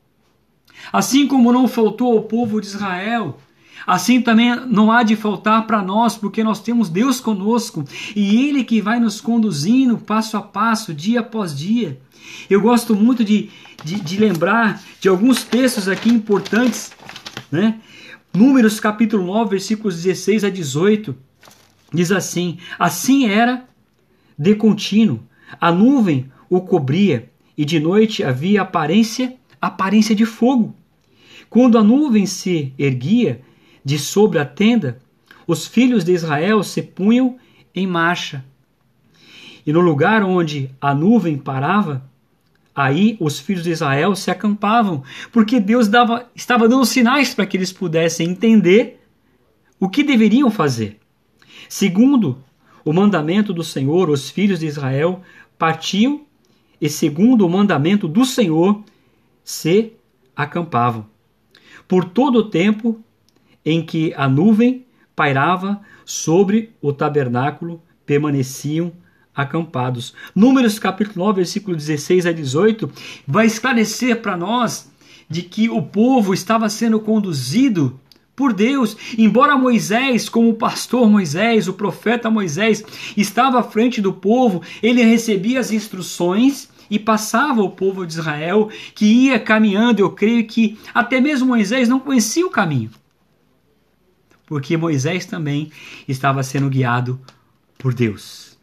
Assim 0.91 1.27
como 1.27 1.51
não 1.51 1.67
faltou 1.67 2.13
ao 2.13 2.23
povo 2.23 2.59
de 2.59 2.67
Israel, 2.67 3.37
Assim 3.85 4.21
também 4.21 4.55
não 4.67 4.91
há 4.91 5.03
de 5.03 5.15
faltar 5.15 5.67
para 5.67 5.81
nós, 5.81 6.15
porque 6.15 6.43
nós 6.43 6.61
temos 6.61 6.87
Deus 6.87 7.19
conosco 7.19 7.83
e 8.15 8.47
Ele 8.47 8.63
que 8.63 8.81
vai 8.81 8.99
nos 8.99 9.19
conduzindo 9.19 9.97
passo 9.97 10.37
a 10.37 10.41
passo, 10.41 10.93
dia 10.93 11.19
após 11.19 11.57
dia. 11.57 11.99
Eu 12.49 12.61
gosto 12.61 12.95
muito 12.95 13.23
de, 13.23 13.49
de, 13.83 13.99
de 13.99 14.17
lembrar 14.17 14.81
de 14.99 15.09
alguns 15.09 15.43
textos 15.43 15.89
aqui 15.89 16.09
importantes, 16.09 16.93
né? 17.51 17.79
Números 18.33 18.79
capítulo 18.79 19.25
9, 19.25 19.51
versículos 19.51 20.01
16 20.01 20.45
a 20.45 20.49
18, 20.49 21.15
diz 21.93 22.11
assim: 22.11 22.57
Assim 22.79 23.27
era 23.27 23.67
de 24.39 24.55
contínuo, 24.55 25.19
a 25.59 25.71
nuvem 25.71 26.31
o 26.49 26.61
cobria, 26.61 27.29
e 27.55 27.63
de 27.63 27.79
noite 27.79 28.23
havia 28.23 28.63
aparência, 28.63 29.35
aparência 29.67 30.13
de 30.13 30.25
fogo. 30.25 30.75
Quando 31.49 31.77
a 31.77 31.83
nuvem 31.83 32.25
se 32.25 32.73
erguia, 32.77 33.41
de 33.83 33.97
sobre 33.99 34.39
a 34.39 34.45
tenda, 34.45 34.99
os 35.45 35.65
filhos 35.65 36.03
de 36.03 36.13
Israel 36.13 36.63
se 36.63 36.81
punham 36.81 37.37
em 37.75 37.85
marcha. 37.85 38.43
E 39.65 39.71
no 39.71 39.79
lugar 39.79 40.23
onde 40.23 40.69
a 40.79 40.93
nuvem 40.93 41.37
parava, 41.37 42.03
aí 42.75 43.17
os 43.19 43.39
filhos 43.39 43.63
de 43.63 43.71
Israel 43.71 44.15
se 44.15 44.31
acampavam, 44.31 45.03
porque 45.31 45.59
Deus 45.59 45.87
dava, 45.87 46.29
estava 46.35 46.67
dando 46.67 46.85
sinais 46.85 47.33
para 47.33 47.45
que 47.45 47.57
eles 47.57 47.71
pudessem 47.71 48.29
entender 48.29 49.01
o 49.79 49.89
que 49.89 50.03
deveriam 50.03 50.49
fazer. 50.49 50.99
Segundo 51.69 52.43
o 52.83 52.91
mandamento 52.91 53.53
do 53.53 53.63
Senhor, 53.63 54.09
os 54.09 54.29
filhos 54.29 54.59
de 54.59 54.65
Israel 54.65 55.21
partiam 55.57 56.21
e, 56.79 56.89
segundo 56.89 57.45
o 57.45 57.49
mandamento 57.49 58.07
do 58.07 58.25
Senhor, 58.25 58.83
se 59.43 59.93
acampavam. 60.35 61.05
Por 61.87 62.05
todo 62.05 62.37
o 62.39 62.49
tempo 62.49 63.03
em 63.65 63.85
que 63.85 64.13
a 64.15 64.27
nuvem 64.27 64.85
pairava 65.15 65.81
sobre 66.05 66.71
o 66.81 66.91
tabernáculo, 66.91 67.81
permaneciam 68.05 68.91
acampados. 69.35 70.13
Números 70.35 70.77
capítulo 70.77 71.25
9, 71.25 71.37
versículo 71.37 71.75
16 71.75 72.25
a 72.25 72.31
18 72.31 72.91
vai 73.27 73.45
esclarecer 73.45 74.21
para 74.21 74.37
nós 74.37 74.91
de 75.29 75.41
que 75.41 75.69
o 75.69 75.81
povo 75.81 76.33
estava 76.33 76.69
sendo 76.69 76.99
conduzido 76.99 77.99
por 78.35 78.51
Deus, 78.51 78.97
embora 79.17 79.55
Moisés, 79.55 80.27
como 80.27 80.49
o 80.49 80.55
pastor 80.55 81.07
Moisés, 81.07 81.67
o 81.67 81.73
profeta 81.73 82.31
Moisés, 82.31 82.83
estava 83.15 83.59
à 83.59 83.63
frente 83.63 84.01
do 84.01 84.11
povo, 84.11 84.61
ele 84.81 85.03
recebia 85.03 85.59
as 85.59 85.71
instruções 85.71 86.67
e 86.93 86.99
passava 86.99 87.61
o 87.61 87.71
povo 87.71 88.05
de 88.05 88.13
Israel 88.13 88.69
que 88.93 89.05
ia 89.05 89.39
caminhando. 89.39 89.99
Eu 89.99 90.11
creio 90.11 90.45
que 90.45 90.77
até 90.93 91.19
mesmo 91.19 91.47
Moisés 91.47 91.89
não 91.89 91.99
conhecia 91.99 92.45
o 92.45 92.51
caminho 92.51 92.91
porque 94.45 94.77
Moisés 94.77 95.25
também 95.25 95.71
estava 96.07 96.43
sendo 96.43 96.69
guiado 96.69 97.19
por 97.75 97.91
Deus. 97.91 98.55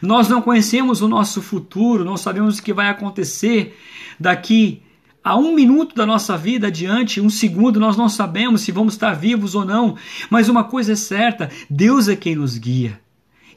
Nós 0.00 0.28
não 0.28 0.40
conhecemos 0.40 1.02
o 1.02 1.08
nosso 1.08 1.42
futuro, 1.42 2.06
não 2.06 2.16
sabemos 2.16 2.58
o 2.58 2.62
que 2.62 2.72
vai 2.72 2.88
acontecer 2.88 3.78
daqui 4.18 4.82
a 5.22 5.36
um 5.36 5.54
minuto 5.54 5.94
da 5.94 6.06
nossa 6.06 6.38
vida 6.38 6.68
adiante, 6.68 7.20
um 7.20 7.28
segundo, 7.28 7.78
nós 7.78 7.98
não 7.98 8.08
sabemos 8.08 8.62
se 8.62 8.72
vamos 8.72 8.94
estar 8.94 9.12
vivos 9.12 9.54
ou 9.54 9.64
não, 9.64 9.96
mas 10.30 10.48
uma 10.48 10.64
coisa 10.64 10.92
é 10.92 10.96
certa: 10.96 11.50
Deus 11.68 12.08
é 12.08 12.16
quem 12.16 12.36
nos 12.36 12.56
guia. 12.56 12.98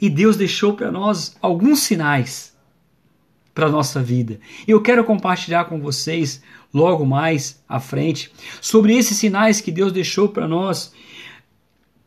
E 0.02 0.10
Deus 0.10 0.36
deixou 0.36 0.74
para 0.74 0.92
nós 0.92 1.38
alguns 1.42 1.80
sinais 1.80 2.49
para 3.54 3.68
a 3.68 3.72
nossa 3.72 4.02
vida. 4.02 4.40
Eu 4.68 4.82
quero 4.82 5.04
compartilhar 5.04 5.66
com 5.66 5.80
vocês 5.80 6.42
logo 6.74 7.06
mais 7.06 7.62
à 7.68 7.80
frente 7.80 8.32
sobre 8.62 8.96
esses 8.96 9.18
sinais 9.18 9.60
que 9.60 9.72
Deus 9.72 9.92
deixou 9.92 10.30
para 10.30 10.48
nós 10.48 10.94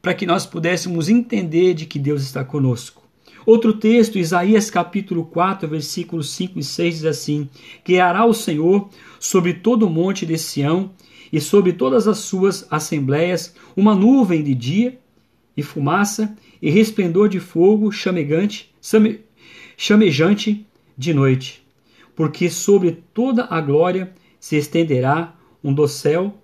para 0.01 0.15
que 0.15 0.27
nós 0.27 0.45
pudéssemos 0.45 1.09
entender 1.09 1.75
de 1.75 1.87
que 1.87 1.99
Deus 1.99 2.23
está 2.23 2.45
conosco. 2.45 3.03
Outro 3.47 3.73
texto, 3.73 4.19
Isaías 4.19 4.71
capítulo 4.71 5.25
4, 5.25 5.69
versículos 5.69 6.31
5 6.31 6.59
e 6.59 6.63
6 6.63 6.95
diz 6.97 7.05
assim: 7.05 7.49
Criará 7.85 8.25
o 8.25 8.35
Senhor 8.35 8.89
sobre 9.19 9.55
todo 9.55 9.87
o 9.87 9.91
monte 9.91 10.27
de 10.27 10.37
Sião 10.39 10.91
e 11.33 11.41
sobre 11.41 11.73
todas 11.73 12.07
as 12.07 12.19
suas 12.19 12.67
assembleias 12.71 13.55
uma 13.77 13.95
nuvem 13.95 14.43
de 14.43 14.55
dia 14.55 14.99
e 15.57 15.63
fumaça 15.63 16.37
e 16.61 16.71
resplendor 16.71 17.29
de 17.29 17.41
fogo 17.41 17.91
chamegante, 17.91 18.73
chamejante 19.77 20.65
de 20.97 21.15
noite. 21.15 21.67
Porque 22.15 22.51
sobre 22.51 23.03
toda 23.15 23.47
a 23.51 23.61
glória 23.61 24.13
se 24.39 24.57
estenderá 24.57 25.35
um 25.63 25.73
dossel 25.73 26.35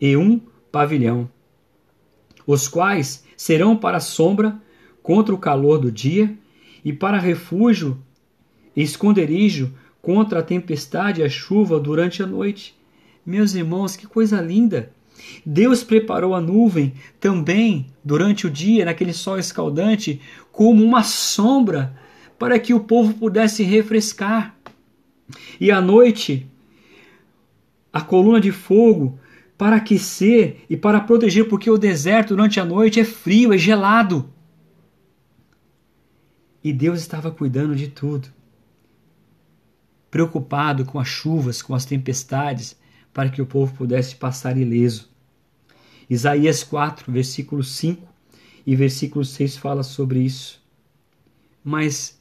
e 0.00 0.16
um 0.16 0.40
pavilhão 0.70 1.28
os 2.46 2.68
quais 2.68 3.24
serão 3.36 3.76
para 3.76 4.00
sombra 4.00 4.60
contra 5.02 5.34
o 5.34 5.38
calor 5.38 5.78
do 5.78 5.90
dia 5.90 6.36
e 6.84 6.92
para 6.92 7.18
refúgio 7.18 7.98
e 8.76 8.82
esconderijo 8.82 9.72
contra 10.02 10.40
a 10.40 10.42
tempestade 10.42 11.20
e 11.20 11.24
a 11.24 11.28
chuva 11.28 11.80
durante 11.80 12.22
a 12.22 12.26
noite. 12.26 12.74
Meus 13.24 13.54
irmãos, 13.54 13.96
que 13.96 14.06
coisa 14.06 14.40
linda! 14.40 14.92
Deus 15.46 15.84
preparou 15.84 16.34
a 16.34 16.40
nuvem 16.40 16.92
também 17.20 17.86
durante 18.04 18.46
o 18.46 18.50
dia, 18.50 18.84
naquele 18.84 19.12
sol 19.12 19.38
escaldante, 19.38 20.20
como 20.50 20.84
uma 20.84 21.02
sombra 21.02 21.96
para 22.44 22.58
que 22.58 22.74
o 22.74 22.80
povo 22.80 23.14
pudesse 23.14 23.62
refrescar. 23.62 24.54
E 25.58 25.70
à 25.70 25.80
noite, 25.80 26.46
a 27.90 28.02
coluna 28.02 28.38
de 28.38 28.52
fogo 28.52 29.18
para 29.56 29.76
aquecer 29.76 30.58
e 30.68 30.76
para 30.76 31.00
proteger, 31.00 31.48
porque 31.48 31.70
o 31.70 31.78
deserto 31.78 32.36
durante 32.36 32.60
a 32.60 32.64
noite 32.66 33.00
é 33.00 33.04
frio, 33.04 33.50
é 33.50 33.56
gelado. 33.56 34.28
E 36.62 36.70
Deus 36.70 37.00
estava 37.00 37.30
cuidando 37.30 37.74
de 37.74 37.88
tudo 37.88 38.28
preocupado 40.10 40.84
com 40.84 40.98
as 40.98 41.08
chuvas, 41.08 41.62
com 41.62 41.74
as 41.74 41.86
tempestades, 41.86 42.76
para 43.10 43.30
que 43.30 43.40
o 43.40 43.46
povo 43.46 43.74
pudesse 43.74 44.16
passar 44.16 44.58
ileso. 44.58 45.08
Isaías 46.10 46.62
4, 46.62 47.10
versículo 47.10 47.64
5 47.64 48.06
e 48.66 48.76
versículo 48.76 49.24
6 49.24 49.56
fala 49.56 49.82
sobre 49.82 50.20
isso. 50.20 50.62
Mas 51.64 52.13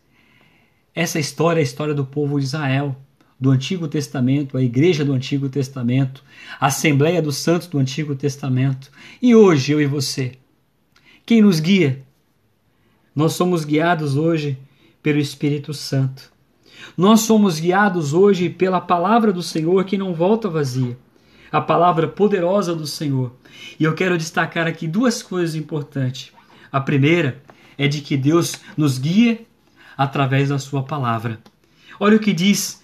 essa 0.95 1.19
história 1.19 1.59
é 1.59 1.61
a 1.61 1.63
história 1.63 1.93
do 1.93 2.05
povo 2.05 2.39
de 2.39 2.45
Israel, 2.45 2.95
do 3.39 3.49
Antigo 3.49 3.87
Testamento, 3.87 4.57
a 4.57 4.61
igreja 4.61 5.03
do 5.03 5.11
Antigo 5.11 5.49
Testamento, 5.49 6.23
a 6.59 6.67
Assembleia 6.67 7.21
dos 7.21 7.37
Santos 7.37 7.67
do 7.67 7.79
Antigo 7.79 8.15
Testamento. 8.15 8.91
E 9.21 9.35
hoje, 9.35 9.71
eu 9.71 9.81
e 9.81 9.87
você, 9.87 10.33
quem 11.25 11.41
nos 11.41 11.59
guia? 11.59 12.03
Nós 13.15 13.33
somos 13.33 13.65
guiados 13.65 14.15
hoje 14.15 14.57
pelo 15.01 15.19
Espírito 15.19 15.73
Santo. 15.73 16.31
Nós 16.95 17.21
somos 17.21 17.59
guiados 17.59 18.13
hoje 18.13 18.49
pela 18.49 18.79
palavra 18.79 19.33
do 19.33 19.41
Senhor 19.41 19.83
que 19.85 19.97
não 19.97 20.13
volta 20.13 20.49
vazia, 20.49 20.97
a 21.51 21.59
palavra 21.59 22.07
poderosa 22.07 22.75
do 22.75 22.85
Senhor. 22.85 23.33
E 23.79 23.83
eu 23.83 23.93
quero 23.93 24.17
destacar 24.17 24.67
aqui 24.67 24.87
duas 24.87 25.23
coisas 25.23 25.55
importantes. 25.55 26.31
A 26.71 26.79
primeira 26.79 27.41
é 27.77 27.87
de 27.87 28.01
que 28.01 28.15
Deus 28.15 28.59
nos 28.77 28.97
guia 28.97 29.41
através 29.97 30.49
da 30.49 30.59
sua 30.59 30.83
palavra. 30.83 31.39
Olha 31.99 32.17
o 32.17 32.19
que 32.19 32.33
diz 32.33 32.83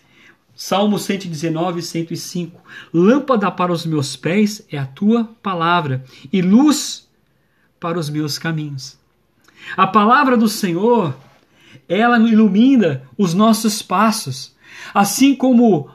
Salmo 0.55 0.99
119, 0.99 1.81
105. 1.81 2.61
Lâmpada 2.93 3.49
para 3.49 3.71
os 3.71 3.85
meus 3.85 4.17
pés 4.17 4.65
é 4.69 4.77
a 4.77 4.85
tua 4.85 5.29
palavra 5.41 6.03
e 6.33 6.41
luz 6.41 7.07
para 7.79 7.97
os 7.97 8.09
meus 8.09 8.37
caminhos. 8.37 8.99
A 9.77 9.87
palavra 9.87 10.35
do 10.35 10.49
Senhor, 10.49 11.15
ela 11.87 12.19
ilumina 12.19 13.03
os 13.17 13.33
nossos 13.33 13.81
passos. 13.81 14.53
Assim 14.93 15.33
como 15.33 15.89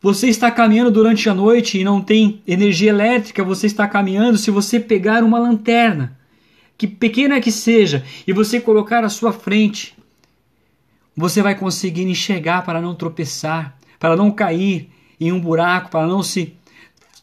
você 0.00 0.28
está 0.28 0.50
caminhando 0.50 0.92
durante 0.92 1.28
a 1.28 1.34
noite 1.34 1.76
e 1.76 1.84
não 1.84 2.00
tem 2.00 2.40
energia 2.46 2.90
elétrica, 2.90 3.42
você 3.42 3.66
está 3.66 3.88
caminhando, 3.88 4.38
se 4.38 4.50
você 4.52 4.78
pegar 4.78 5.24
uma 5.24 5.40
lanterna 5.40 6.19
que 6.80 6.86
pequena 6.86 7.42
que 7.42 7.52
seja, 7.52 8.02
e 8.26 8.32
você 8.32 8.58
colocar 8.58 9.04
à 9.04 9.10
sua 9.10 9.34
frente, 9.34 9.94
você 11.14 11.42
vai 11.42 11.54
conseguir 11.54 12.04
enxergar 12.04 12.64
para 12.64 12.80
não 12.80 12.94
tropeçar, 12.94 13.76
para 13.98 14.16
não 14.16 14.30
cair 14.30 14.88
em 15.20 15.30
um 15.30 15.38
buraco, 15.38 15.90
para 15.90 16.06
não 16.06 16.22
se 16.22 16.54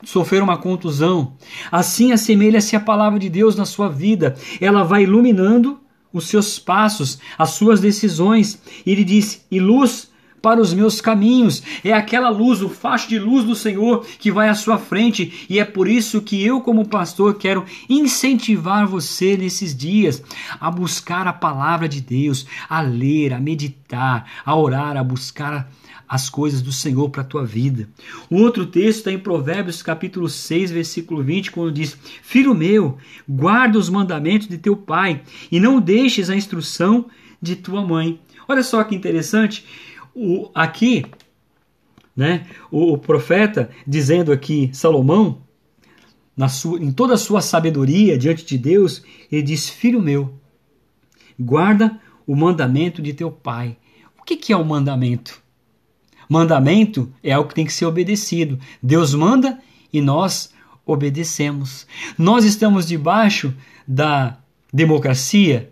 sofrer 0.03 0.43
uma 0.43 0.59
contusão. 0.59 1.33
Assim 1.71 2.11
assemelha-se 2.11 2.75
a 2.75 2.79
palavra 2.79 3.17
de 3.17 3.29
Deus 3.29 3.55
na 3.55 3.65
sua 3.65 3.89
vida. 3.89 4.37
Ela 4.61 4.83
vai 4.83 5.05
iluminando 5.05 5.79
os 6.13 6.27
seus 6.27 6.59
passos, 6.59 7.17
as 7.35 7.49
suas 7.49 7.79
decisões. 7.79 8.61
Ele 8.85 9.03
diz: 9.03 9.43
"E 9.49 9.59
luz 9.59 10.11
para 10.41 10.61
os 10.61 10.73
meus 10.73 11.01
caminhos. 11.01 11.63
É 11.83 11.93
aquela 11.93 12.29
luz, 12.29 12.61
o 12.61 12.69
facho 12.69 13.09
de 13.09 13.19
luz 13.19 13.45
do 13.45 13.55
Senhor 13.55 14.05
que 14.19 14.31
vai 14.31 14.49
à 14.49 14.55
sua 14.55 14.77
frente, 14.77 15.45
e 15.49 15.59
é 15.59 15.65
por 15.65 15.87
isso 15.87 16.21
que 16.21 16.43
eu, 16.43 16.61
como 16.61 16.87
pastor, 16.87 17.35
quero 17.35 17.65
incentivar 17.89 18.87
você 18.87 19.37
nesses 19.37 19.75
dias 19.75 20.23
a 20.59 20.69
buscar 20.71 21.27
a 21.27 21.33
palavra 21.33 21.87
de 21.87 22.01
Deus, 22.01 22.45
a 22.69 22.81
ler, 22.81 23.33
a 23.33 23.39
meditar, 23.39 24.29
a 24.45 24.55
orar, 24.55 24.97
a 24.97 25.03
buscar 25.03 25.69
as 26.07 26.29
coisas 26.29 26.61
do 26.61 26.71
Senhor 26.71 27.09
para 27.09 27.21
a 27.21 27.25
tua 27.25 27.45
vida. 27.45 27.89
O 28.29 28.37
outro 28.37 28.65
texto 28.65 28.99
está 28.99 29.11
em 29.11 29.19
Provérbios 29.19 29.83
capítulo 29.83 30.29
6, 30.29 30.71
versículo 30.71 31.21
20, 31.21 31.51
quando 31.51 31.71
diz: 31.71 31.97
Filho 32.21 32.55
meu, 32.55 32.97
guarda 33.27 33.77
os 33.77 33.89
mandamentos 33.89 34.47
de 34.47 34.57
teu 34.57 34.75
pai 34.75 35.21
e 35.51 35.59
não 35.59 35.81
deixes 35.81 36.29
a 36.29 36.35
instrução 36.35 37.07
de 37.41 37.55
tua 37.55 37.85
mãe. 37.85 38.19
Olha 38.47 38.63
só 38.63 38.81
que 38.83 38.95
interessante, 38.95 39.65
o, 40.17 40.49
aqui, 40.55 41.05
né, 42.15 42.47
o, 42.71 42.93
o 42.93 42.97
profeta 42.97 43.69
dizendo 43.85 44.31
aqui, 44.31 44.71
Salomão, 44.73 45.43
na 46.35 46.49
sua, 46.49 46.79
em 46.79 46.91
toda 46.91 47.13
a 47.13 47.17
sua 47.17 47.41
sabedoria 47.41 48.17
diante 48.17 48.45
de 48.45 48.57
Deus, 48.57 49.03
ele 49.31 49.43
diz: 49.43 49.69
Filho 49.69 50.01
meu, 50.01 50.33
guarda 51.39 51.99
o 52.25 52.35
mandamento 52.35 53.01
de 53.01 53.13
teu 53.13 53.31
pai. 53.31 53.77
O 54.19 54.23
que, 54.23 54.35
que 54.35 54.51
é 54.51 54.57
o 54.57 54.65
mandamento? 54.65 55.41
Mandamento 56.27 57.11
é 57.23 57.31
algo 57.31 57.49
que 57.49 57.55
tem 57.55 57.65
que 57.65 57.73
ser 57.73 57.85
obedecido. 57.85 58.59
Deus 58.83 59.13
manda 59.13 59.59
e 59.93 60.01
nós 60.01 60.53
obedecemos. 60.85 61.87
Nós 62.17 62.43
estamos 62.43 62.87
debaixo 62.87 63.53
da 63.87 64.37
democracia, 64.73 65.71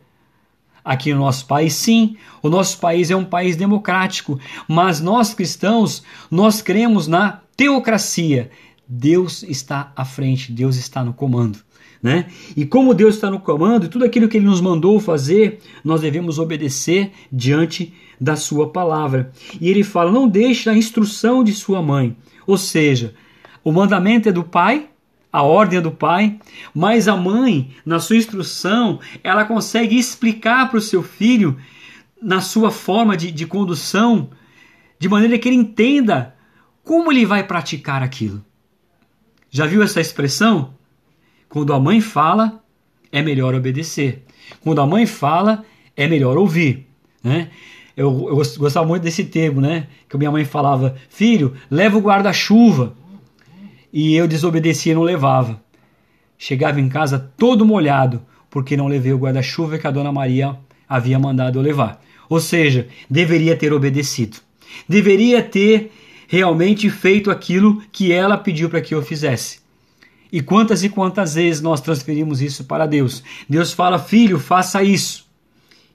aqui 0.86 1.12
no 1.12 1.22
nosso 1.22 1.48
país. 1.48 1.74
Sim, 1.74 2.16
o 2.44 2.50
nosso 2.50 2.78
país 2.80 3.10
é 3.10 3.16
um 3.16 3.26
país 3.26 3.56
democrático, 3.56 4.40
mas 4.68 5.02
nós 5.02 5.34
cristãos, 5.34 6.04
nós 6.30 6.62
cremos 6.62 7.08
na 7.08 7.42
teocracia. 7.58 8.52
Deus 8.88 9.42
está 9.42 9.92
à 9.96 10.06
frente, 10.06 10.52
Deus 10.52 10.76
está 10.76 11.04
no 11.04 11.14
comando. 11.14 11.58
Né? 12.04 12.28
E 12.56 12.68
como 12.68 12.94
Deus 12.94 13.16
está 13.16 13.32
no 13.32 13.40
comando, 13.40 13.90
tudo 13.90 14.06
aquilo 14.06 14.28
que 14.28 14.38
Ele 14.38 14.46
nos 14.46 14.62
mandou 14.62 15.00
fazer, 15.00 15.60
nós 15.84 16.02
devemos 16.02 16.38
obedecer 16.38 17.12
diante 17.32 17.92
da 18.22 18.36
Sua 18.36 18.70
palavra. 18.70 19.32
E 19.60 19.68
Ele 19.70 19.84
fala: 19.84 20.12
não 20.12 20.28
deixe 20.28 20.70
a 20.70 20.78
instrução 20.78 21.44
de 21.44 21.52
sua 21.52 21.82
mãe. 21.82 22.16
Ou 22.46 22.60
seja, 22.60 23.16
o 23.64 23.72
mandamento 23.72 24.30
é 24.30 24.32
do 24.32 24.44
pai, 24.44 24.88
a 25.36 25.42
ordem 25.42 25.82
do 25.82 25.92
pai, 25.92 26.40
mas 26.74 27.10
a 27.10 27.18
mãe, 27.18 27.72
na 27.86 28.00
sua 28.00 28.16
instrução, 28.16 29.02
ela 29.22 29.44
consegue 29.44 29.98
explicar 29.98 30.70
para 30.70 30.78
o 30.78 30.82
seu 30.82 31.04
filho, 31.04 31.58
na 32.22 32.40
sua 32.40 32.72
forma 32.72 33.18
de, 33.18 33.34
de 33.34 33.46
condução, 33.46 34.30
de 34.98 35.10
maneira 35.10 35.38
que 35.38 35.50
ele 35.50 35.58
entenda 35.58 36.34
como 36.86 37.12
ele 37.12 37.26
vai 37.26 37.44
praticar 37.44 38.02
aquilo. 38.02 38.46
Já 39.52 39.66
viu 39.66 39.84
essa 39.84 40.00
expressão? 40.00 40.74
Quando 41.50 41.74
a 41.74 41.80
mãe 41.82 42.00
fala, 42.00 42.64
é 43.12 43.22
melhor 43.22 43.54
obedecer. 43.54 44.24
Quando 44.62 44.80
a 44.80 44.88
mãe 44.88 45.06
fala, 45.06 45.66
é 45.98 46.08
melhor 46.08 46.38
ouvir. 46.38 46.88
Né? 47.22 47.50
Eu, 47.98 48.30
eu 48.30 48.36
gostava 48.38 48.88
muito 48.88 49.04
desse 49.04 49.26
termo, 49.26 49.60
né? 49.60 49.88
Que 50.08 50.18
minha 50.18 50.32
mãe 50.32 50.46
falava: 50.46 50.96
Filho, 51.10 51.56
leva 51.70 51.98
o 51.98 52.02
guarda-chuva 52.02 52.96
e 53.96 54.14
eu 54.14 54.28
desobedecia 54.28 54.92
e 54.92 54.96
não 54.96 55.04
levava. 55.04 55.64
Chegava 56.38 56.82
em 56.82 56.90
casa 56.90 57.32
todo 57.38 57.66
molhado, 57.66 58.22
porque 58.50 58.76
não 58.76 58.88
levei 58.88 59.14
o 59.14 59.18
guarda-chuva 59.18 59.78
que 59.80 59.88
a 59.88 59.92
dona 59.92 60.12
Maria 60.12 60.58
havia 60.88 61.18
mandado 61.18 61.58
eu 61.58 61.64
levar. 61.64 62.04
Ou 62.28 62.42
seja, 62.42 62.90
deveria 63.10 63.56
ter 63.56 63.72
obedecido. 63.72 64.36
Deveria 64.90 65.42
ter 65.42 65.94
realmente 66.28 66.90
feito 66.90 67.32
aquilo 67.32 67.82
que 67.90 68.12
ela 68.12 68.38
pediu 68.38 68.70
para 68.70 68.82
que 68.82 68.94
eu 68.94 69.02
fizesse. 69.02 69.60
E 70.30 70.42
quantas 70.42 70.84
e 70.84 70.90
quantas 70.90 71.36
vezes 71.36 71.62
nós 71.62 71.80
transferimos 71.80 72.42
isso 72.42 72.66
para 72.66 72.86
Deus? 72.86 73.24
Deus 73.48 73.72
fala: 73.72 73.98
Filho, 73.98 74.38
faça 74.38 74.84
isso. 74.84 75.26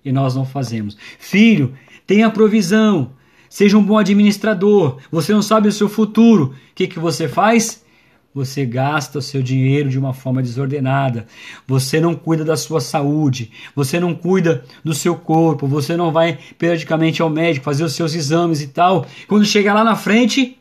E 0.02 0.10
nós 0.10 0.34
não 0.34 0.46
fazemos. 0.46 0.96
Filho, 1.18 1.74
tenha 2.06 2.30
provisão. 2.30 3.12
Seja 3.46 3.76
um 3.76 3.82
bom 3.82 3.98
administrador. 3.98 4.96
Você 5.12 5.34
não 5.34 5.42
sabe 5.42 5.68
o 5.68 5.72
seu 5.72 5.88
futuro. 5.88 6.54
O 6.70 6.74
que, 6.74 6.86
que 6.86 6.98
você 6.98 7.28
faz? 7.28 7.84
Você 8.32 8.64
gasta 8.64 9.18
o 9.18 9.22
seu 9.22 9.42
dinheiro 9.42 9.88
de 9.88 9.98
uma 9.98 10.14
forma 10.14 10.40
desordenada. 10.40 11.26
Você 11.66 12.00
não 12.00 12.14
cuida 12.14 12.44
da 12.44 12.56
sua 12.56 12.80
saúde. 12.80 13.50
Você 13.74 13.98
não 13.98 14.14
cuida 14.14 14.64
do 14.84 14.94
seu 14.94 15.16
corpo. 15.16 15.66
Você 15.66 15.96
não 15.96 16.12
vai 16.12 16.38
periodicamente 16.56 17.20
ao 17.20 17.28
médico 17.28 17.64
fazer 17.64 17.82
os 17.82 17.92
seus 17.92 18.14
exames 18.14 18.60
e 18.60 18.68
tal. 18.68 19.04
Quando 19.26 19.44
chega 19.44 19.74
lá 19.74 19.82
na 19.82 19.96
frente, 19.96 20.56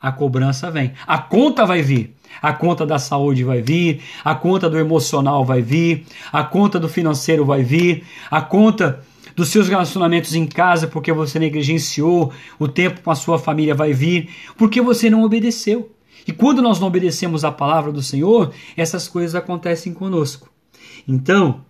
a 0.00 0.10
cobrança 0.10 0.70
vem. 0.70 0.94
A 1.06 1.18
conta 1.18 1.66
vai 1.66 1.82
vir. 1.82 2.14
A 2.40 2.54
conta 2.54 2.86
da 2.86 2.98
saúde 2.98 3.44
vai 3.44 3.62
vir, 3.62 4.02
a 4.22 4.34
conta 4.34 4.68
do 4.68 4.78
emocional 4.78 5.42
vai 5.42 5.62
vir, 5.62 6.04
a 6.30 6.44
conta 6.44 6.78
do 6.78 6.86
financeiro 6.86 7.46
vai 7.46 7.62
vir, 7.62 8.04
a 8.30 8.42
conta 8.42 9.00
dos 9.34 9.48
seus 9.48 9.68
relacionamentos 9.68 10.34
em 10.34 10.46
casa 10.46 10.86
porque 10.86 11.12
você 11.12 11.38
negligenciou, 11.38 12.30
o 12.58 12.68
tempo 12.68 13.00
com 13.00 13.10
a 13.10 13.14
sua 13.14 13.38
família 13.38 13.74
vai 13.74 13.94
vir, 13.94 14.28
porque 14.58 14.82
você 14.82 15.08
não 15.08 15.22
obedeceu. 15.22 15.95
E 16.26 16.32
quando 16.32 16.60
nós 16.60 16.80
não 16.80 16.88
obedecemos 16.88 17.44
a 17.44 17.52
palavra 17.52 17.92
do 17.92 18.02
Senhor, 18.02 18.52
essas 18.76 19.06
coisas 19.06 19.34
acontecem 19.34 19.94
conosco. 19.94 20.50
Então, 21.06 21.62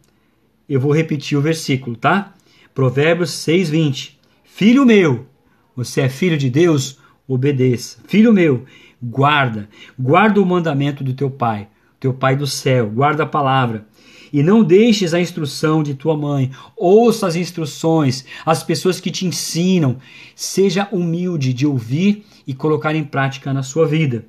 eu 0.69 0.81
vou 0.81 0.93
repetir 0.93 1.37
o 1.37 1.43
versículo, 1.43 1.95
tá? 1.95 2.35
Provérbios 2.75 3.31
6:20. 3.31 4.19
Filho 4.45 4.87
meu, 4.87 5.27
você 5.75 6.03
é 6.03 6.09
filho 6.09 6.39
de 6.39 6.49
Deus, 6.49 6.99
obedeça. 7.29 7.99
Filho 8.07 8.33
meu, 8.33 8.65
guarda, 9.03 9.69
guarda 9.99 10.41
o 10.41 10.47
mandamento 10.47 11.05
do 11.05 11.13
teu 11.13 11.31
pai, 11.31 11.69
teu 12.01 12.15
pai 12.15 12.35
do 12.35 12.47
céu, 12.47 12.89
guarda 12.89 13.25
a 13.25 13.27
palavra. 13.27 13.87
E 14.33 14.43
não 14.43 14.65
deixes 14.65 15.15
a 15.15 15.21
instrução 15.21 15.83
de 15.83 15.95
tua 15.95 16.17
mãe, 16.17 16.51
ouça 16.77 17.27
as 17.27 17.37
instruções, 17.37 18.25
as 18.45 18.63
pessoas 18.63 19.01
que 19.01 19.11
te 19.11 19.25
ensinam. 19.25 19.99
Seja 20.35 20.89
humilde 20.91 21.53
de 21.53 21.67
ouvir 21.67 22.25
e 22.47 22.53
colocar 22.53 22.95
em 22.95 23.05
prática 23.05 23.53
na 23.53 23.63
sua 23.63 23.87
vida. 23.87 24.25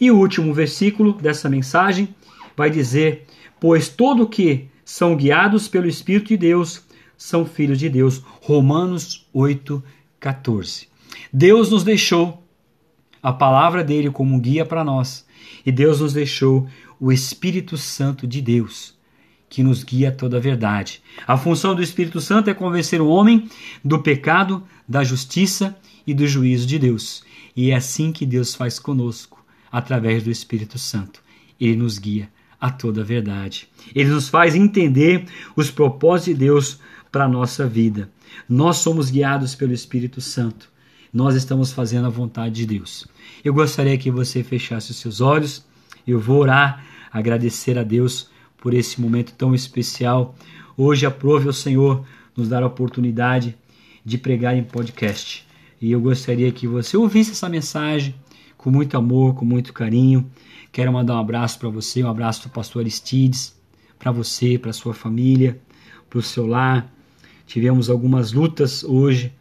E 0.00 0.10
o 0.10 0.18
último 0.18 0.52
versículo 0.52 1.12
dessa 1.14 1.48
mensagem 1.48 2.14
vai 2.56 2.70
dizer: 2.70 3.26
Pois 3.60 3.88
todo 3.88 4.28
que 4.28 4.68
são 4.84 5.16
guiados 5.16 5.68
pelo 5.68 5.88
Espírito 5.88 6.28
de 6.28 6.36
Deus 6.36 6.82
são 7.16 7.44
filhos 7.44 7.78
de 7.78 7.88
Deus. 7.88 8.22
Romanos 8.40 9.26
8, 9.32 9.82
14. 10.20 10.88
Deus 11.32 11.70
nos 11.70 11.82
deixou 11.82 12.42
a 13.22 13.32
palavra 13.32 13.82
dele 13.82 14.10
como 14.10 14.38
guia 14.38 14.64
para 14.64 14.84
nós, 14.84 15.26
e 15.64 15.72
Deus 15.72 16.00
nos 16.00 16.12
deixou 16.12 16.68
o 17.00 17.10
Espírito 17.10 17.76
Santo 17.76 18.26
de 18.26 18.40
Deus, 18.40 18.94
que 19.48 19.62
nos 19.62 19.82
guia 19.82 20.10
a 20.10 20.12
toda 20.12 20.36
a 20.36 20.40
verdade. 20.40 21.02
A 21.26 21.36
função 21.36 21.74
do 21.74 21.82
Espírito 21.82 22.20
Santo 22.20 22.48
é 22.50 22.54
convencer 22.54 23.00
o 23.00 23.08
homem 23.08 23.48
do 23.84 24.00
pecado, 24.00 24.62
da 24.88 25.02
justiça 25.02 25.76
e 26.06 26.14
do 26.14 26.26
juízo 26.26 26.66
de 26.66 26.78
Deus. 26.78 27.24
E 27.56 27.70
é 27.70 27.74
assim 27.74 28.12
que 28.12 28.24
Deus 28.24 28.54
faz 28.54 28.78
conosco, 28.78 29.35
através 29.70 30.22
do 30.22 30.30
Espírito 30.30 30.78
Santo. 30.78 31.20
Ele 31.60 31.76
nos 31.76 31.98
guia 31.98 32.28
a 32.60 32.70
toda 32.70 33.02
a 33.02 33.04
verdade. 33.04 33.68
Ele 33.94 34.10
nos 34.10 34.28
faz 34.28 34.54
entender 34.54 35.26
os 35.54 35.70
propósitos 35.70 36.34
de 36.34 36.40
Deus 36.46 36.80
para 37.10 37.24
a 37.24 37.28
nossa 37.28 37.66
vida. 37.66 38.10
Nós 38.48 38.78
somos 38.78 39.10
guiados 39.10 39.54
pelo 39.54 39.72
Espírito 39.72 40.20
Santo. 40.20 40.68
Nós 41.12 41.34
estamos 41.34 41.72
fazendo 41.72 42.06
a 42.06 42.10
vontade 42.10 42.54
de 42.54 42.66
Deus. 42.66 43.06
Eu 43.44 43.54
gostaria 43.54 43.96
que 43.96 44.10
você 44.10 44.42
fechasse 44.42 44.90
os 44.90 44.98
seus 44.98 45.20
olhos. 45.20 45.64
Eu 46.06 46.20
vou 46.20 46.40
orar, 46.40 46.84
agradecer 47.10 47.78
a 47.78 47.82
Deus 47.82 48.28
por 48.58 48.74
esse 48.74 49.00
momento 49.00 49.32
tão 49.32 49.54
especial. 49.54 50.34
Hoje 50.76 51.06
aprove 51.06 51.48
o 51.48 51.52
Senhor 51.52 52.04
nos 52.36 52.48
dar 52.48 52.62
a 52.62 52.66
oportunidade 52.66 53.56
de 54.04 54.18
pregar 54.18 54.56
em 54.56 54.62
podcast. 54.62 55.46
E 55.80 55.90
eu 55.90 56.00
gostaria 56.00 56.50
que 56.52 56.66
você 56.66 56.96
ouvisse 56.96 57.32
essa 57.32 57.48
mensagem 57.48 58.14
com 58.66 58.72
muito 58.72 58.96
amor, 58.96 59.36
com 59.36 59.44
muito 59.44 59.72
carinho. 59.72 60.28
Quero 60.72 60.92
mandar 60.92 61.14
um 61.14 61.20
abraço 61.20 61.56
para 61.56 61.68
você, 61.68 62.02
um 62.02 62.08
abraço 62.08 62.48
do 62.48 62.52
pastor 62.52 62.82
Aristides, 62.82 63.56
para 63.96 64.10
você, 64.10 64.58
para 64.58 64.72
sua 64.72 64.92
família, 64.92 65.56
para 66.10 66.18
o 66.18 66.22
seu 66.22 66.48
lar. 66.48 66.92
Tivemos 67.46 67.88
algumas 67.88 68.32
lutas 68.32 68.82
hoje, 68.82 69.32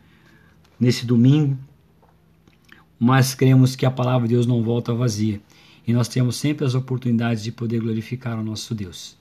nesse 0.80 1.08
domingo, 1.08 1.58
mas 3.00 3.34
cremos 3.34 3.76
que 3.76 3.84
a 3.84 3.90
palavra 3.90 4.28
de 4.28 4.36
Deus 4.36 4.46
não 4.46 4.62
volta 4.62 4.94
vazia 4.94 5.42
e 5.88 5.92
nós 5.92 6.08
temos 6.08 6.36
sempre 6.36 6.64
as 6.64 6.76
oportunidades 6.76 7.44
de 7.44 7.52
poder 7.52 7.82
glorificar 7.82 8.40
o 8.40 8.44
nosso 8.44 8.76
Deus. 8.76 9.18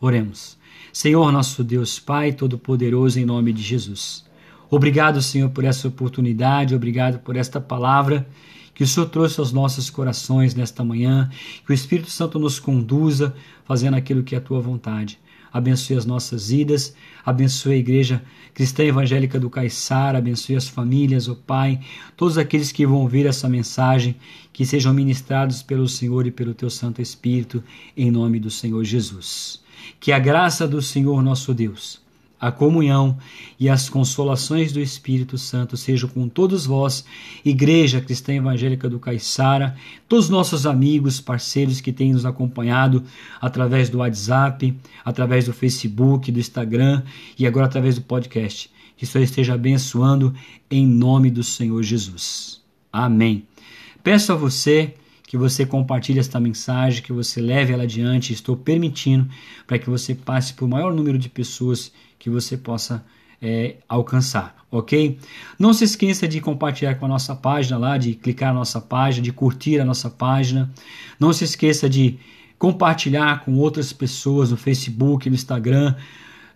Oremos. 0.00 0.56
Senhor, 0.94 1.30
nosso 1.30 1.62
Deus, 1.62 1.98
Pai 1.98 2.32
Todo-Poderoso, 2.32 3.20
em 3.20 3.26
nome 3.26 3.52
de 3.52 3.60
Jesus. 3.60 4.24
Obrigado, 4.70 5.20
Senhor, 5.20 5.50
por 5.50 5.62
essa 5.62 5.88
oportunidade, 5.88 6.74
obrigado 6.74 7.18
por 7.18 7.36
esta 7.36 7.60
palavra 7.60 8.26
que 8.74 8.84
o 8.84 8.86
Senhor 8.86 9.06
trouxe 9.06 9.38
aos 9.40 9.52
nossos 9.52 9.90
corações 9.90 10.54
nesta 10.54 10.84
manhã, 10.84 11.30
que 11.64 11.72
o 11.72 11.74
Espírito 11.74 12.10
Santo 12.10 12.38
nos 12.38 12.58
conduza 12.58 13.34
fazendo 13.64 13.94
aquilo 13.94 14.22
que 14.22 14.34
é 14.34 14.38
a 14.38 14.40
tua 14.40 14.60
vontade. 14.60 15.18
Abençoe 15.52 15.96
as 15.96 16.06
nossas 16.06 16.48
vidas, 16.48 16.94
abençoe 17.24 17.74
a 17.74 17.76
Igreja 17.76 18.22
Cristã 18.54 18.84
Evangélica 18.84 19.38
do 19.38 19.50
Caiçara, 19.50 20.18
abençoe 20.18 20.56
as 20.56 20.66
famílias, 20.66 21.28
o 21.28 21.36
Pai, 21.36 21.80
todos 22.16 22.38
aqueles 22.38 22.72
que 22.72 22.86
vão 22.86 23.02
ouvir 23.02 23.26
essa 23.26 23.48
mensagem, 23.48 24.16
que 24.52 24.64
sejam 24.64 24.94
ministrados 24.94 25.62
pelo 25.62 25.86
Senhor 25.86 26.26
e 26.26 26.30
pelo 26.30 26.54
Teu 26.54 26.70
Santo 26.70 27.02
Espírito, 27.02 27.62
em 27.94 28.10
nome 28.10 28.40
do 28.40 28.50
Senhor 28.50 28.82
Jesus. 28.82 29.62
Que 30.00 30.12
a 30.12 30.18
graça 30.18 30.66
do 30.66 30.80
Senhor 30.80 31.22
nosso 31.22 31.52
Deus 31.52 32.01
a 32.42 32.50
comunhão 32.50 33.16
e 33.58 33.68
as 33.68 33.88
consolações 33.88 34.72
do 34.72 34.80
Espírito 34.80 35.38
Santo 35.38 35.76
sejam 35.76 36.08
com 36.08 36.28
todos 36.28 36.66
vós, 36.66 37.04
Igreja 37.44 38.00
Cristã 38.00 38.34
Evangélica 38.34 38.90
do 38.90 38.98
Caiçara, 38.98 39.76
todos 40.08 40.28
nossos 40.28 40.66
amigos, 40.66 41.20
parceiros 41.20 41.80
que 41.80 41.92
têm 41.92 42.12
nos 42.12 42.26
acompanhado 42.26 43.04
através 43.40 43.88
do 43.88 43.98
WhatsApp, 43.98 44.76
através 45.04 45.44
do 45.44 45.52
Facebook, 45.52 46.32
do 46.32 46.40
Instagram 46.40 47.04
e 47.38 47.46
agora 47.46 47.66
através 47.66 47.94
do 47.94 48.02
podcast. 48.02 48.68
Que 48.96 49.04
o 49.04 49.06
Senhor 49.06 49.22
esteja 49.22 49.54
abençoando 49.54 50.34
em 50.68 50.84
nome 50.84 51.30
do 51.30 51.44
Senhor 51.44 51.80
Jesus. 51.84 52.60
Amém. 52.92 53.46
Peço 54.02 54.32
a 54.32 54.36
você 54.36 54.94
que 55.32 55.38
você 55.38 55.64
compartilhe 55.64 56.18
esta 56.18 56.38
mensagem, 56.38 57.02
que 57.02 57.10
você 57.10 57.40
leve 57.40 57.72
ela 57.72 57.84
adiante. 57.84 58.34
Estou 58.34 58.54
permitindo 58.54 59.30
para 59.66 59.78
que 59.78 59.88
você 59.88 60.14
passe 60.14 60.52
por 60.52 60.66
o 60.66 60.68
maior 60.68 60.92
número 60.92 61.16
de 61.16 61.30
pessoas 61.30 61.90
que 62.18 62.28
você 62.28 62.54
possa 62.54 63.02
é, 63.40 63.76
alcançar, 63.88 64.54
ok? 64.70 65.18
Não 65.58 65.72
se 65.72 65.84
esqueça 65.84 66.28
de 66.28 66.38
compartilhar 66.38 66.96
com 66.96 67.06
a 67.06 67.08
nossa 67.08 67.34
página 67.34 67.78
lá, 67.78 67.96
de 67.96 68.12
clicar 68.12 68.52
na 68.52 68.58
nossa 68.58 68.78
página, 68.78 69.24
de 69.24 69.32
curtir 69.32 69.80
a 69.80 69.86
nossa 69.86 70.10
página. 70.10 70.70
Não 71.18 71.32
se 71.32 71.44
esqueça 71.44 71.88
de 71.88 72.18
compartilhar 72.58 73.42
com 73.42 73.56
outras 73.56 73.90
pessoas 73.90 74.50
no 74.50 74.58
Facebook, 74.58 75.30
no 75.30 75.34
Instagram, 75.34 75.94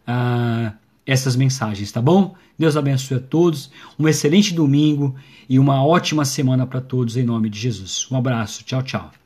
ah, 0.07 0.75
essas 1.07 1.37
mensagens, 1.37 1.92
tá 1.92 2.03
bom? 2.03 2.35
Deus 2.59 2.77
abençoe 2.77 3.19
a 3.19 3.21
todos, 3.21 3.71
um 3.99 4.09
excelente 4.09 4.53
domingo 4.53 5.14
e 5.49 5.59
uma 5.59 5.85
ótima 5.85 6.25
semana 6.25 6.66
para 6.66 6.81
todos 6.81 7.16
em 7.16 7.23
nome 7.23 7.49
de 7.49 7.59
Jesus. 7.59 8.07
Um 8.11 8.16
abraço, 8.16 8.64
tchau, 8.64 8.83
tchau. 8.83 9.26